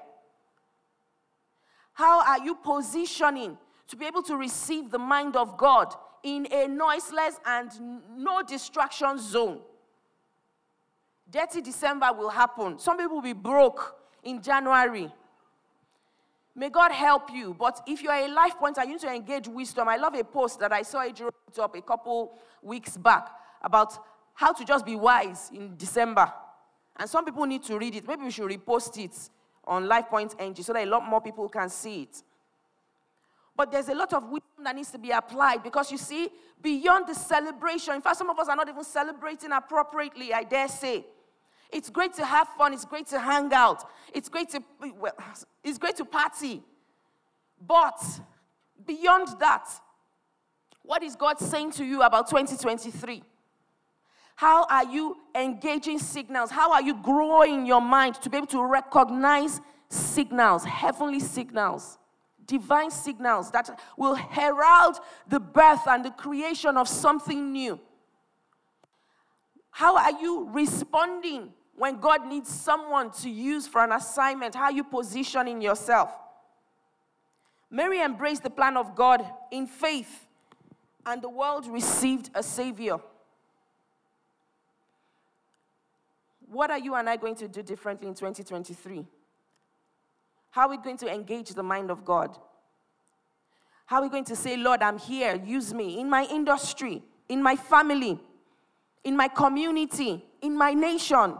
How 1.93 2.25
are 2.25 2.43
you 2.43 2.56
positioning 2.56 3.60
to 3.88 3.95
be 3.95 4.08
able 4.08 4.23
to 4.23 4.36
receive 4.36 4.89
the 4.89 4.97
mind 4.97 5.36
of 5.36 5.56
God 5.56 5.93
in 6.23 6.47
a 6.51 6.67
noiseless 6.67 7.39
and 7.45 7.69
no 8.17 8.41
distraction 8.41 9.19
zone? 9.19 9.60
Dirty 11.30 11.62
December 11.62 12.12
will 12.12 12.30
happen. 12.30 12.80
Some 12.80 12.97
people 12.97 13.17
will 13.17 13.21
be 13.21 13.34
broke 13.34 13.97
in 14.23 14.41
January. 14.41 15.12
May 16.55 16.69
God 16.69 16.91
help 16.91 17.31
you. 17.31 17.55
But 17.57 17.81
if 17.87 18.03
you 18.03 18.09
are 18.09 18.19
a 18.19 18.27
life 18.27 18.55
pointer, 18.57 18.83
you 18.83 18.93
need 18.93 19.01
to 19.01 19.13
engage 19.13 19.47
wisdom. 19.47 19.87
I 19.87 19.95
love 19.95 20.15
a 20.15 20.23
post 20.23 20.59
that 20.59 20.73
I 20.73 20.81
saw 20.81 20.99
Ejiro 20.99 21.31
put 21.47 21.59
up 21.59 21.75
a 21.75 21.81
couple 21.81 22.37
weeks 22.61 22.97
back 22.97 23.29
about 23.61 23.97
how 24.33 24.51
to 24.51 24.65
just 24.65 24.85
be 24.85 24.95
wise 24.95 25.49
in 25.53 25.75
December. 25.77 26.31
And 26.97 27.09
some 27.09 27.23
people 27.23 27.45
need 27.45 27.63
to 27.63 27.77
read 27.77 27.95
it. 27.95 28.07
Maybe 28.07 28.23
we 28.23 28.31
should 28.31 28.49
repost 28.49 29.01
it 29.03 29.17
on 29.65 29.87
LifePoint 29.87 30.35
NG 30.39 30.61
so 30.63 30.73
that 30.73 30.83
a 30.83 30.89
lot 30.89 31.07
more 31.07 31.21
people 31.21 31.47
can 31.47 31.69
see 31.69 32.03
it. 32.03 32.23
But 33.55 33.71
there's 33.71 33.89
a 33.89 33.95
lot 33.95 34.11
of 34.13 34.23
wisdom 34.23 34.63
that 34.63 34.75
needs 34.75 34.91
to 34.91 34.97
be 34.97 35.11
applied 35.11 35.63
because 35.63 35.91
you 35.91 35.97
see, 35.97 36.29
beyond 36.61 37.07
the 37.07 37.13
celebration, 37.13 37.93
in 37.95 38.01
fact, 38.01 38.17
some 38.17 38.29
of 38.29 38.39
us 38.39 38.47
are 38.47 38.55
not 38.55 38.67
even 38.67 38.83
celebrating 38.83 39.51
appropriately, 39.51 40.33
I 40.33 40.43
dare 40.43 40.67
say. 40.67 41.05
It's 41.71 41.89
great 41.89 42.13
to 42.15 42.25
have 42.25 42.47
fun. 42.57 42.73
It's 42.73 42.86
great 42.86 43.07
to 43.07 43.19
hang 43.19 43.53
out. 43.53 43.84
It's 44.13 44.27
great 44.27 44.49
to, 44.49 44.62
well, 44.99 45.15
it's 45.63 45.77
great 45.77 45.95
to 45.97 46.05
party. 46.05 46.62
But 47.65 48.01
beyond 48.86 49.39
that, 49.39 49.69
what 50.84 51.03
is 51.03 51.15
God 51.15 51.39
saying 51.39 51.71
to 51.73 51.86
you 51.86 52.01
about 52.01 52.27
2023? 52.27 53.23
How 54.36 54.65
are 54.65 54.86
you 54.86 55.17
engaging 55.36 55.99
signals? 55.99 56.49
How 56.49 56.73
are 56.73 56.81
you 56.81 56.95
growing 56.95 57.65
your 57.65 57.81
mind 57.81 58.15
to 58.15 58.29
be 58.29 58.38
able 58.38 58.47
to 58.47 58.65
recognize 58.65 59.62
signals, 59.88 60.65
heavenly 60.65 61.19
signals, 61.19 61.99
divine 62.45 62.89
signals 62.89 63.51
that 63.51 63.79
will 63.97 64.15
herald 64.15 64.97
the 65.29 65.39
birth 65.39 65.88
and 65.88 66.03
the 66.03 66.10
creation 66.10 66.75
of 66.75 66.88
something 66.88 67.51
new? 67.51 67.79
How 69.69 69.95
are 69.95 70.19
you 70.19 70.49
responding 70.51 71.53
when 71.75 71.99
God 71.99 72.27
needs 72.27 72.49
someone 72.49 73.12
to 73.21 73.29
use 73.29 73.67
for 73.67 73.84
an 73.84 73.91
assignment, 73.91 74.55
how 74.55 74.69
you 74.69 74.84
positioning 74.84 75.62
yourself? 75.62 76.12
Mary 77.69 78.01
embraced 78.01 78.43
the 78.43 78.49
plan 78.49 78.75
of 78.75 78.95
God 78.95 79.25
in 79.51 79.65
faith, 79.65 80.27
and 81.05 81.21
the 81.21 81.29
world 81.29 81.67
received 81.67 82.29
a 82.36 82.43
Savior. 82.43 82.97
What 86.51 86.69
are 86.69 86.77
you 86.77 86.95
and 86.95 87.10
I 87.10 87.15
going 87.15 87.36
to 87.36 87.47
do 87.47 87.63
differently 87.63 88.10
in 88.10 88.13
2023? 88.13 89.05
How 90.49 90.63
are 90.63 90.69
we 90.69 90.77
going 90.77 90.97
to 90.97 91.12
engage 91.12 91.51
the 91.51 91.63
mind 91.63 91.89
of 91.89 92.03
God? 92.03 92.38
How 93.86 93.97
are 93.97 94.03
we 94.03 94.10
going 94.10 94.25
to 94.25 94.36
say, 94.36 94.57
Lord, 94.57 94.81
I'm 94.81 94.97
here, 94.97 95.41
use 95.45 95.73
me 95.73 95.99
in 95.99 96.10
my 96.10 96.25
industry, 96.25 97.01
in 97.29 97.41
my 97.41 97.55
family, 97.55 98.19
in 99.05 99.15
my 99.15 99.29
community, 99.29 100.25
in 100.41 100.57
my 100.57 100.73
nation? 100.73 101.36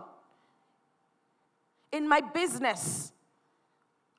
In 1.92 2.08
my 2.08 2.22
business. 2.22 3.12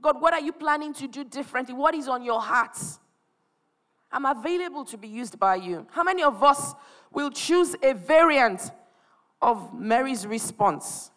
God, 0.00 0.20
what 0.20 0.34
are 0.34 0.40
you 0.40 0.52
planning 0.52 0.92
to 0.94 1.06
do 1.06 1.24
differently? 1.24 1.74
What 1.74 1.94
is 1.94 2.08
on 2.08 2.22
your 2.22 2.40
heart? 2.40 2.76
I'm 4.10 4.26
available 4.26 4.84
to 4.86 4.98
be 4.98 5.08
used 5.08 5.38
by 5.38 5.56
you. 5.56 5.86
How 5.90 6.02
many 6.02 6.22
of 6.22 6.42
us 6.42 6.74
will 7.12 7.30
choose 7.30 7.74
a 7.82 7.94
variant 7.94 8.70
of 9.40 9.72
Mary's 9.72 10.26
response? 10.26 11.10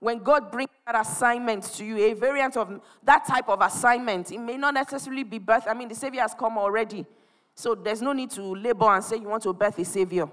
When 0.00 0.18
God 0.18 0.50
brings 0.50 0.70
that 0.86 1.00
assignment 1.00 1.64
to 1.74 1.84
you, 1.84 1.96
a 1.98 2.12
variant 2.14 2.56
of 2.56 2.80
that 3.04 3.26
type 3.26 3.48
of 3.48 3.60
assignment, 3.60 4.32
it 4.32 4.38
may 4.38 4.56
not 4.56 4.74
necessarily 4.74 5.24
be 5.24 5.38
birth. 5.38 5.64
I 5.66 5.74
mean, 5.74 5.88
the 5.88 5.94
Savior 5.94 6.20
has 6.22 6.34
come 6.34 6.58
already. 6.58 7.06
So 7.54 7.74
there's 7.74 8.02
no 8.02 8.12
need 8.12 8.30
to 8.32 8.42
labor 8.42 8.86
and 8.86 9.02
say 9.02 9.16
you 9.16 9.28
want 9.28 9.42
to 9.44 9.52
birth 9.52 9.78
a 9.78 9.84
Savior. 9.84 10.28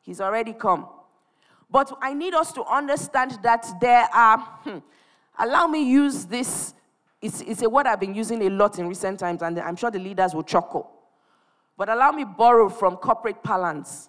He's 0.00 0.20
already 0.20 0.52
come. 0.52 0.88
But 1.70 1.96
I 2.00 2.14
need 2.14 2.34
us 2.34 2.52
to 2.52 2.64
understand 2.64 3.38
that 3.42 3.66
there 3.80 4.08
are, 4.12 4.38
hmm, 4.38 4.78
allow 5.38 5.66
me 5.66 5.82
use 5.82 6.24
this, 6.24 6.74
it's, 7.20 7.40
it's 7.40 7.62
a 7.62 7.68
word 7.68 7.86
I've 7.86 8.00
been 8.00 8.14
using 8.14 8.42
a 8.42 8.50
lot 8.50 8.78
in 8.78 8.88
recent 8.88 9.18
times, 9.18 9.42
and 9.42 9.58
I'm 9.58 9.76
sure 9.76 9.90
the 9.90 9.98
leaders 9.98 10.34
will 10.34 10.44
chuckle. 10.44 10.90
But 11.76 11.88
allow 11.88 12.12
me 12.12 12.24
borrow 12.24 12.68
from 12.68 12.96
corporate 12.96 13.42
parlance. 13.42 14.08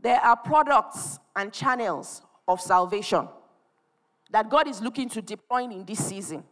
There 0.00 0.20
are 0.20 0.36
products 0.36 1.18
and 1.34 1.52
channels 1.52 2.22
of 2.48 2.60
salvation 2.60 3.28
that 4.30 4.48
God 4.48 4.66
is 4.66 4.80
looking 4.80 5.08
to 5.10 5.22
deploy 5.22 5.64
in 5.64 5.84
this 5.84 6.04
season 6.04 6.42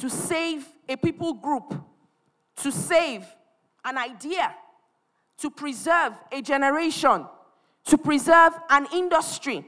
to 0.00 0.08
save 0.08 0.66
a 0.88 0.96
people 0.96 1.34
group, 1.34 1.74
to 2.56 2.72
save 2.72 3.24
an 3.84 3.98
idea, 3.98 4.54
to 5.38 5.50
preserve 5.50 6.14
a 6.32 6.40
generation 6.40 7.26
to 7.86 7.98
preserve 7.98 8.52
an 8.68 8.86
industry. 8.92 9.64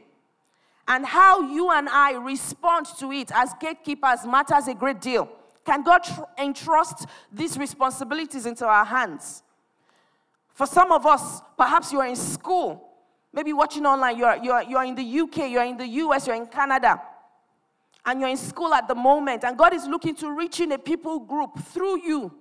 And 0.88 1.06
how 1.06 1.40
you 1.40 1.70
and 1.70 1.88
I 1.88 2.12
respond 2.12 2.86
to 2.98 3.12
it 3.12 3.30
as 3.32 3.52
gatekeepers 3.60 4.26
matters 4.26 4.68
a 4.68 4.74
great 4.74 5.00
deal. 5.00 5.28
Can 5.64 5.82
God 5.82 5.98
tr- 5.98 6.22
entrust 6.38 7.06
these 7.32 7.56
responsibilities 7.56 8.46
into 8.46 8.66
our 8.66 8.84
hands? 8.84 9.42
For 10.54 10.66
some 10.66 10.92
of 10.92 11.06
us, 11.06 11.40
perhaps 11.56 11.92
you're 11.92 12.04
in 12.04 12.16
school, 12.16 12.90
maybe 13.32 13.52
watching 13.52 13.86
online, 13.86 14.18
you're, 14.18 14.36
you're, 14.42 14.62
you're 14.62 14.84
in 14.84 14.94
the 14.94 15.20
UK, 15.20 15.50
you're 15.50 15.64
in 15.64 15.76
the 15.76 15.86
US, 15.86 16.26
you're 16.26 16.36
in 16.36 16.46
Canada, 16.46 17.00
and 18.04 18.20
you're 18.20 18.28
in 18.28 18.36
school 18.36 18.74
at 18.74 18.88
the 18.88 18.94
moment, 18.94 19.44
and 19.44 19.56
God 19.56 19.72
is 19.72 19.86
looking 19.86 20.14
to 20.16 20.36
reach 20.36 20.60
in 20.60 20.72
a 20.72 20.78
people 20.78 21.20
group 21.20 21.58
through 21.66 22.02
you. 22.04 22.34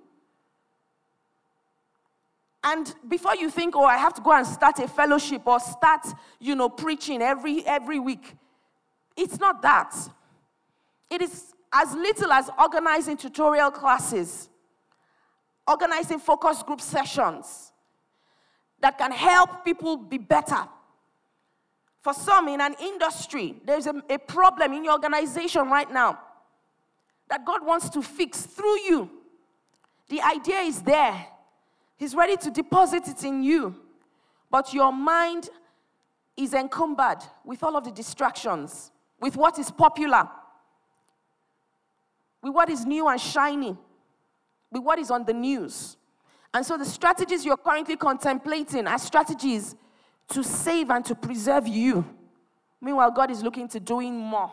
And 2.64 2.94
before 3.08 3.34
you 3.34 3.50
think, 3.50 3.74
oh, 3.74 3.84
I 3.84 3.96
have 3.96 4.14
to 4.14 4.22
go 4.22 4.32
and 4.32 4.46
start 4.46 4.78
a 4.78 4.86
fellowship 4.86 5.42
or 5.46 5.58
start, 5.58 6.06
you 6.38 6.54
know, 6.54 6.68
preaching 6.68 7.20
every 7.20 7.66
every 7.66 7.98
week, 7.98 8.36
it's 9.16 9.38
not 9.38 9.62
that. 9.62 9.94
It 11.10 11.22
is 11.22 11.52
as 11.72 11.94
little 11.94 12.32
as 12.32 12.50
organizing 12.58 13.16
tutorial 13.16 13.70
classes, 13.70 14.48
organizing 15.66 16.18
focus 16.18 16.62
group 16.62 16.80
sessions 16.80 17.72
that 18.80 18.98
can 18.98 19.10
help 19.12 19.64
people 19.64 19.96
be 19.96 20.18
better. 20.18 20.68
For 22.02 22.12
some 22.12 22.48
in 22.48 22.60
an 22.60 22.74
industry, 22.80 23.54
there's 23.64 23.86
a, 23.86 23.94
a 24.10 24.18
problem 24.18 24.72
in 24.72 24.84
your 24.84 24.94
organization 24.94 25.68
right 25.68 25.90
now 25.90 26.18
that 27.30 27.44
God 27.44 27.64
wants 27.64 27.88
to 27.90 28.02
fix 28.02 28.42
through 28.42 28.80
you. 28.80 29.10
The 30.08 30.20
idea 30.20 30.58
is 30.58 30.82
there, 30.82 31.26
He's 32.02 32.16
ready 32.16 32.36
to 32.38 32.50
deposit 32.50 33.06
it 33.06 33.22
in 33.22 33.44
you, 33.44 33.76
but 34.50 34.74
your 34.74 34.92
mind 34.92 35.48
is 36.36 36.52
encumbered 36.52 37.18
with 37.44 37.62
all 37.62 37.76
of 37.76 37.84
the 37.84 37.92
distractions, 37.92 38.90
with 39.20 39.36
what 39.36 39.56
is 39.60 39.70
popular, 39.70 40.28
with 42.42 42.52
what 42.52 42.68
is 42.70 42.84
new 42.84 43.06
and 43.06 43.20
shiny, 43.20 43.76
with 44.72 44.82
what 44.82 44.98
is 44.98 45.12
on 45.12 45.24
the 45.24 45.32
news. 45.32 45.96
And 46.52 46.66
so 46.66 46.76
the 46.76 46.84
strategies 46.84 47.44
you're 47.44 47.56
currently 47.56 47.94
contemplating 47.94 48.88
are 48.88 48.98
strategies 48.98 49.76
to 50.30 50.42
save 50.42 50.90
and 50.90 51.04
to 51.04 51.14
preserve 51.14 51.68
you. 51.68 52.04
Meanwhile, 52.80 53.12
God 53.12 53.30
is 53.30 53.44
looking 53.44 53.68
to 53.68 53.78
doing 53.78 54.18
more. 54.18 54.50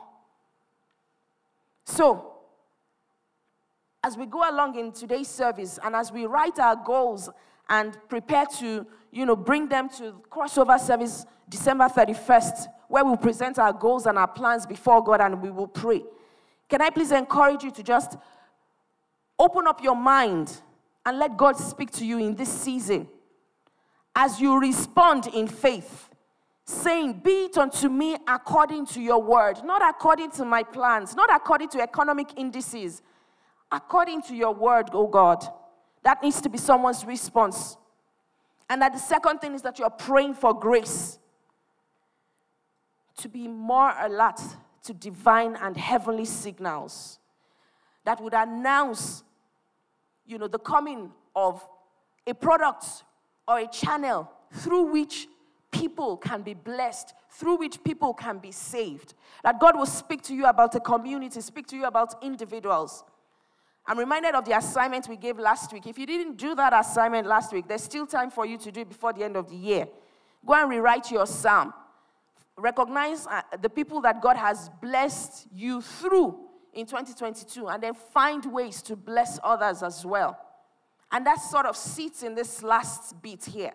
So, 1.84 2.29
as 4.04 4.18
we 4.18 4.26
go 4.26 4.50
along 4.50 4.78
in 4.78 4.92
today's 4.92 5.28
service 5.28 5.78
and 5.84 5.96
as 5.96 6.12
we 6.12 6.26
write 6.26 6.58
our 6.60 6.76
goals 6.76 7.30
and 7.70 7.98
prepare 8.08 8.46
to, 8.46 8.86
you 9.12 9.26
know, 9.26 9.36
bring 9.36 9.68
them 9.68 9.90
to 9.90 10.22
crossover 10.32 10.80
service 10.80 11.26
December 11.48 11.86
31st, 11.86 12.68
where 12.88 13.04
we'll 13.04 13.18
present 13.18 13.60
our 13.60 13.74
goals 13.74 14.06
and 14.06 14.18
our 14.18 14.28
plans 14.28 14.66
before 14.66 15.04
God 15.04 15.22
and 15.22 15.42
we 15.42 15.52
will 15.52 15.68
pray. 15.68 16.02
Can 16.70 16.82
I 16.82 16.90
please 16.90 17.12
encourage 17.12 17.64
you 17.64 17.72
to 17.72 17.84
just 17.84 18.18
open 19.38 19.68
up 19.68 19.84
your 19.84 19.96
mind 19.96 20.62
and 21.06 21.18
let 21.20 21.36
God 21.36 21.58
speak 21.58 21.92
to 21.92 22.06
you 22.06 22.20
in 22.20 22.36
this 22.36 22.52
season 22.52 23.08
as 24.16 24.40
you 24.40 24.60
respond 24.60 25.28
in 25.28 25.48
faith, 25.48 26.10
saying, 26.66 27.14
Be 27.24 27.46
it 27.46 27.58
unto 27.58 27.90
me 27.90 28.18
according 28.28 28.86
to 28.88 29.02
your 29.02 29.22
word, 29.22 29.64
not 29.64 29.88
according 29.88 30.32
to 30.32 30.46
my 30.46 30.64
plans, 30.64 31.16
not 31.16 31.34
according 31.34 31.70
to 31.70 31.82
economic 31.82 32.38
indices, 32.38 33.02
according 33.72 34.22
to 34.24 34.36
your 34.36 34.54
word, 34.54 34.90
oh 34.94 35.08
God. 35.08 35.46
That 36.04 36.24
needs 36.24 36.42
to 36.42 36.50
be 36.50 36.58
someone's 36.58 37.06
response. 37.06 37.78
And 38.70 38.82
that 38.82 38.94
the 38.94 39.00
second 39.00 39.40
thing 39.40 39.54
is 39.54 39.62
that 39.64 39.80
you're 39.80 39.90
praying 39.90 40.36
for 40.36 40.54
grace 40.54 41.20
to 43.18 43.28
be 43.28 43.48
more 43.48 43.94
alert 44.00 44.40
to 44.84 44.94
divine 44.94 45.58
and 45.62 45.76
heavenly 45.76 46.26
signals 46.26 47.20
that 48.06 48.22
would 48.22 48.34
announce, 48.34 49.24
you 50.26 50.38
know, 50.38 50.48
the 50.48 50.60
coming 50.60 51.12
of 51.36 51.68
a 52.26 52.34
product 52.34 52.86
or 53.48 53.60
a 53.60 53.68
channel 53.68 54.32
through 54.54 54.92
which 54.92 55.28
people 55.72 56.18
can 56.18 56.42
be 56.42 56.54
blessed, 56.54 57.14
through 57.32 57.58
which 57.58 57.84
people 57.84 58.14
can 58.14 58.40
be 58.40 58.52
saved. 58.52 59.14
That 59.44 59.60
God 59.60 59.76
will 59.78 59.86
speak 59.86 60.22
to 60.24 60.34
you 60.34 60.46
about 60.46 60.74
a 60.76 60.80
community, 60.80 61.42
speak 61.42 61.68
to 61.68 61.76
you 61.76 61.86
about 61.86 62.24
individuals. 62.24 63.04
I'm 63.90 63.98
reminded 63.98 64.36
of 64.36 64.46
the 64.46 64.56
assignment 64.56 65.10
we 65.10 65.18
gave 65.18 65.40
last 65.40 65.74
week. 65.74 65.88
If 65.88 65.98
you 65.98 66.06
didn't 66.06 66.38
do 66.38 66.54
that 66.54 66.74
assignment 66.74 67.26
last 67.26 67.52
week, 67.52 67.68
there's 67.68 67.82
still 67.82 68.06
time 68.06 68.30
for 68.30 68.46
you 68.46 68.56
to 68.60 68.72
do 68.72 68.82
it 68.82 68.90
before 68.90 69.14
the 69.14 69.24
end 69.24 69.36
of 69.36 69.50
the 69.50 69.56
year. 69.56 69.88
Go 70.46 70.54
and 70.54 70.70
rewrite 70.70 71.10
your 71.10 71.26
psalm. 71.26 71.74
Recognize 72.56 73.26
uh, 73.26 73.42
the 73.60 73.68
people 73.68 74.00
that 74.02 74.22
God 74.22 74.38
has 74.38 74.70
blessed 74.80 75.48
you 75.52 75.82
through 75.82 76.40
in 76.72 76.86
2022, 76.86 77.68
and 77.68 77.82
then 77.82 77.96
find 77.96 78.46
ways 78.46 78.84
to 78.84 78.96
bless 78.96 79.40
others 79.44 79.82
as 79.82 80.06
well. 80.06 80.38
And 81.12 81.26
that 81.26 81.42
sort 81.42 81.66
of 81.66 81.76
sits 81.76 82.22
in 82.22 82.36
this 82.36 82.62
last 82.62 83.20
bit 83.24 83.44
here 83.44 83.74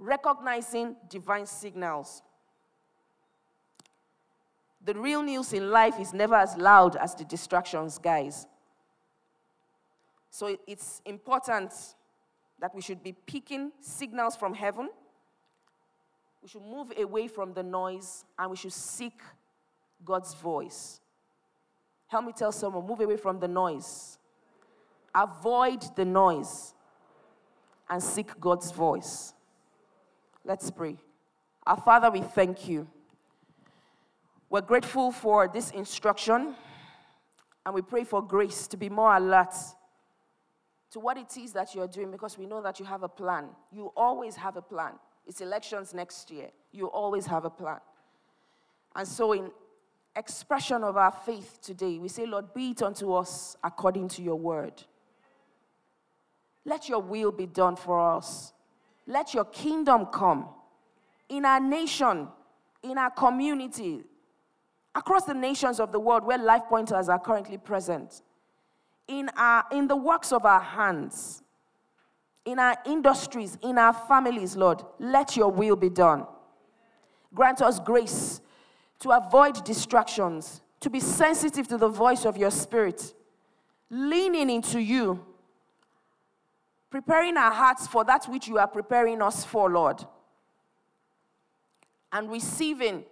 recognizing 0.00 0.96
divine 1.08 1.46
signals. 1.46 2.22
The 4.84 4.94
real 4.94 5.22
news 5.22 5.52
in 5.52 5.70
life 5.70 6.00
is 6.00 6.12
never 6.12 6.34
as 6.34 6.56
loud 6.56 6.96
as 6.96 7.14
the 7.14 7.24
distractions, 7.24 7.98
guys. 7.98 8.48
So 10.32 10.56
it's 10.66 11.02
important 11.04 11.74
that 12.58 12.74
we 12.74 12.80
should 12.80 13.02
be 13.02 13.12
picking 13.12 13.70
signals 13.80 14.34
from 14.34 14.54
heaven. 14.54 14.88
We 16.42 16.48
should 16.48 16.62
move 16.62 16.90
away 16.98 17.28
from 17.28 17.52
the 17.52 17.62
noise 17.62 18.24
and 18.38 18.50
we 18.50 18.56
should 18.56 18.72
seek 18.72 19.20
God's 20.02 20.32
voice. 20.32 21.02
Help 22.06 22.24
me 22.24 22.32
tell 22.34 22.50
someone 22.50 22.86
move 22.86 23.00
away 23.00 23.18
from 23.18 23.40
the 23.40 23.46
noise, 23.46 24.18
avoid 25.14 25.84
the 25.96 26.04
noise, 26.06 26.72
and 27.90 28.02
seek 28.02 28.40
God's 28.40 28.70
voice. 28.70 29.34
Let's 30.46 30.70
pray. 30.70 30.96
Our 31.66 31.76
Father, 31.76 32.10
we 32.10 32.22
thank 32.22 32.66
you. 32.66 32.88
We're 34.48 34.62
grateful 34.62 35.12
for 35.12 35.46
this 35.46 35.70
instruction, 35.72 36.54
and 37.66 37.74
we 37.74 37.82
pray 37.82 38.04
for 38.04 38.22
grace 38.22 38.66
to 38.68 38.78
be 38.78 38.88
more 38.88 39.14
alert 39.14 39.54
to 40.92 41.00
what 41.00 41.16
it 41.16 41.36
is 41.38 41.52
that 41.54 41.74
you're 41.74 41.88
doing 41.88 42.10
because 42.10 42.36
we 42.36 42.46
know 42.46 42.62
that 42.62 42.78
you 42.78 42.84
have 42.84 43.02
a 43.02 43.08
plan. 43.08 43.46
You 43.72 43.90
always 43.96 44.36
have 44.36 44.56
a 44.56 44.62
plan. 44.62 44.92
It's 45.26 45.40
elections 45.40 45.94
next 45.94 46.30
year. 46.30 46.48
You 46.70 46.86
always 46.86 47.24
have 47.26 47.44
a 47.44 47.50
plan. 47.50 47.78
And 48.94 49.08
so, 49.08 49.32
in 49.32 49.50
expression 50.14 50.84
of 50.84 50.98
our 50.98 51.10
faith 51.10 51.58
today, 51.62 51.98
we 51.98 52.08
say, 52.08 52.26
Lord, 52.26 52.52
be 52.52 52.72
it 52.72 52.82
unto 52.82 53.14
us 53.14 53.56
according 53.64 54.08
to 54.08 54.22
your 54.22 54.36
word. 54.36 54.82
Let 56.66 56.88
your 56.90 57.00
will 57.00 57.32
be 57.32 57.46
done 57.46 57.76
for 57.76 57.98
us. 58.14 58.52
Let 59.06 59.32
your 59.32 59.46
kingdom 59.46 60.06
come 60.06 60.46
in 61.30 61.46
our 61.46 61.58
nation, 61.58 62.28
in 62.82 62.98
our 62.98 63.10
community, 63.10 64.02
across 64.94 65.24
the 65.24 65.34
nations 65.34 65.80
of 65.80 65.90
the 65.90 65.98
world 65.98 66.24
where 66.24 66.38
life 66.38 66.64
pointers 66.68 67.08
are 67.08 67.18
currently 67.18 67.56
present 67.56 68.20
in, 69.08 69.30
our, 69.36 69.64
in 69.72 69.88
the 69.88 69.96
works 69.96 70.32
of 70.32 70.44
our 70.44 70.60
hands, 70.60 71.42
in 72.44 72.58
our 72.58 72.76
industries, 72.86 73.58
in 73.62 73.78
our 73.78 73.92
families, 73.92 74.56
Lord. 74.56 74.82
Let 74.98 75.36
your 75.36 75.50
will 75.50 75.76
be 75.76 75.88
done. 75.88 76.26
Grant 77.34 77.62
us 77.62 77.78
grace 77.78 78.40
to 79.00 79.10
avoid 79.10 79.64
distractions, 79.64 80.60
to 80.80 80.90
be 80.90 81.00
sensitive 81.00 81.66
to 81.68 81.78
the 81.78 81.88
voice 81.88 82.24
of 82.24 82.36
your 82.36 82.50
spirit, 82.50 83.14
leaning 83.90 84.50
into 84.50 84.80
you, 84.80 85.24
preparing 86.90 87.36
our 87.36 87.52
hearts 87.52 87.86
for 87.86 88.04
that 88.04 88.26
which 88.26 88.46
you 88.48 88.58
are 88.58 88.68
preparing 88.68 89.22
us 89.22 89.44
for, 89.44 89.70
Lord, 89.70 90.04
and 92.12 92.30
receiving 92.30 93.04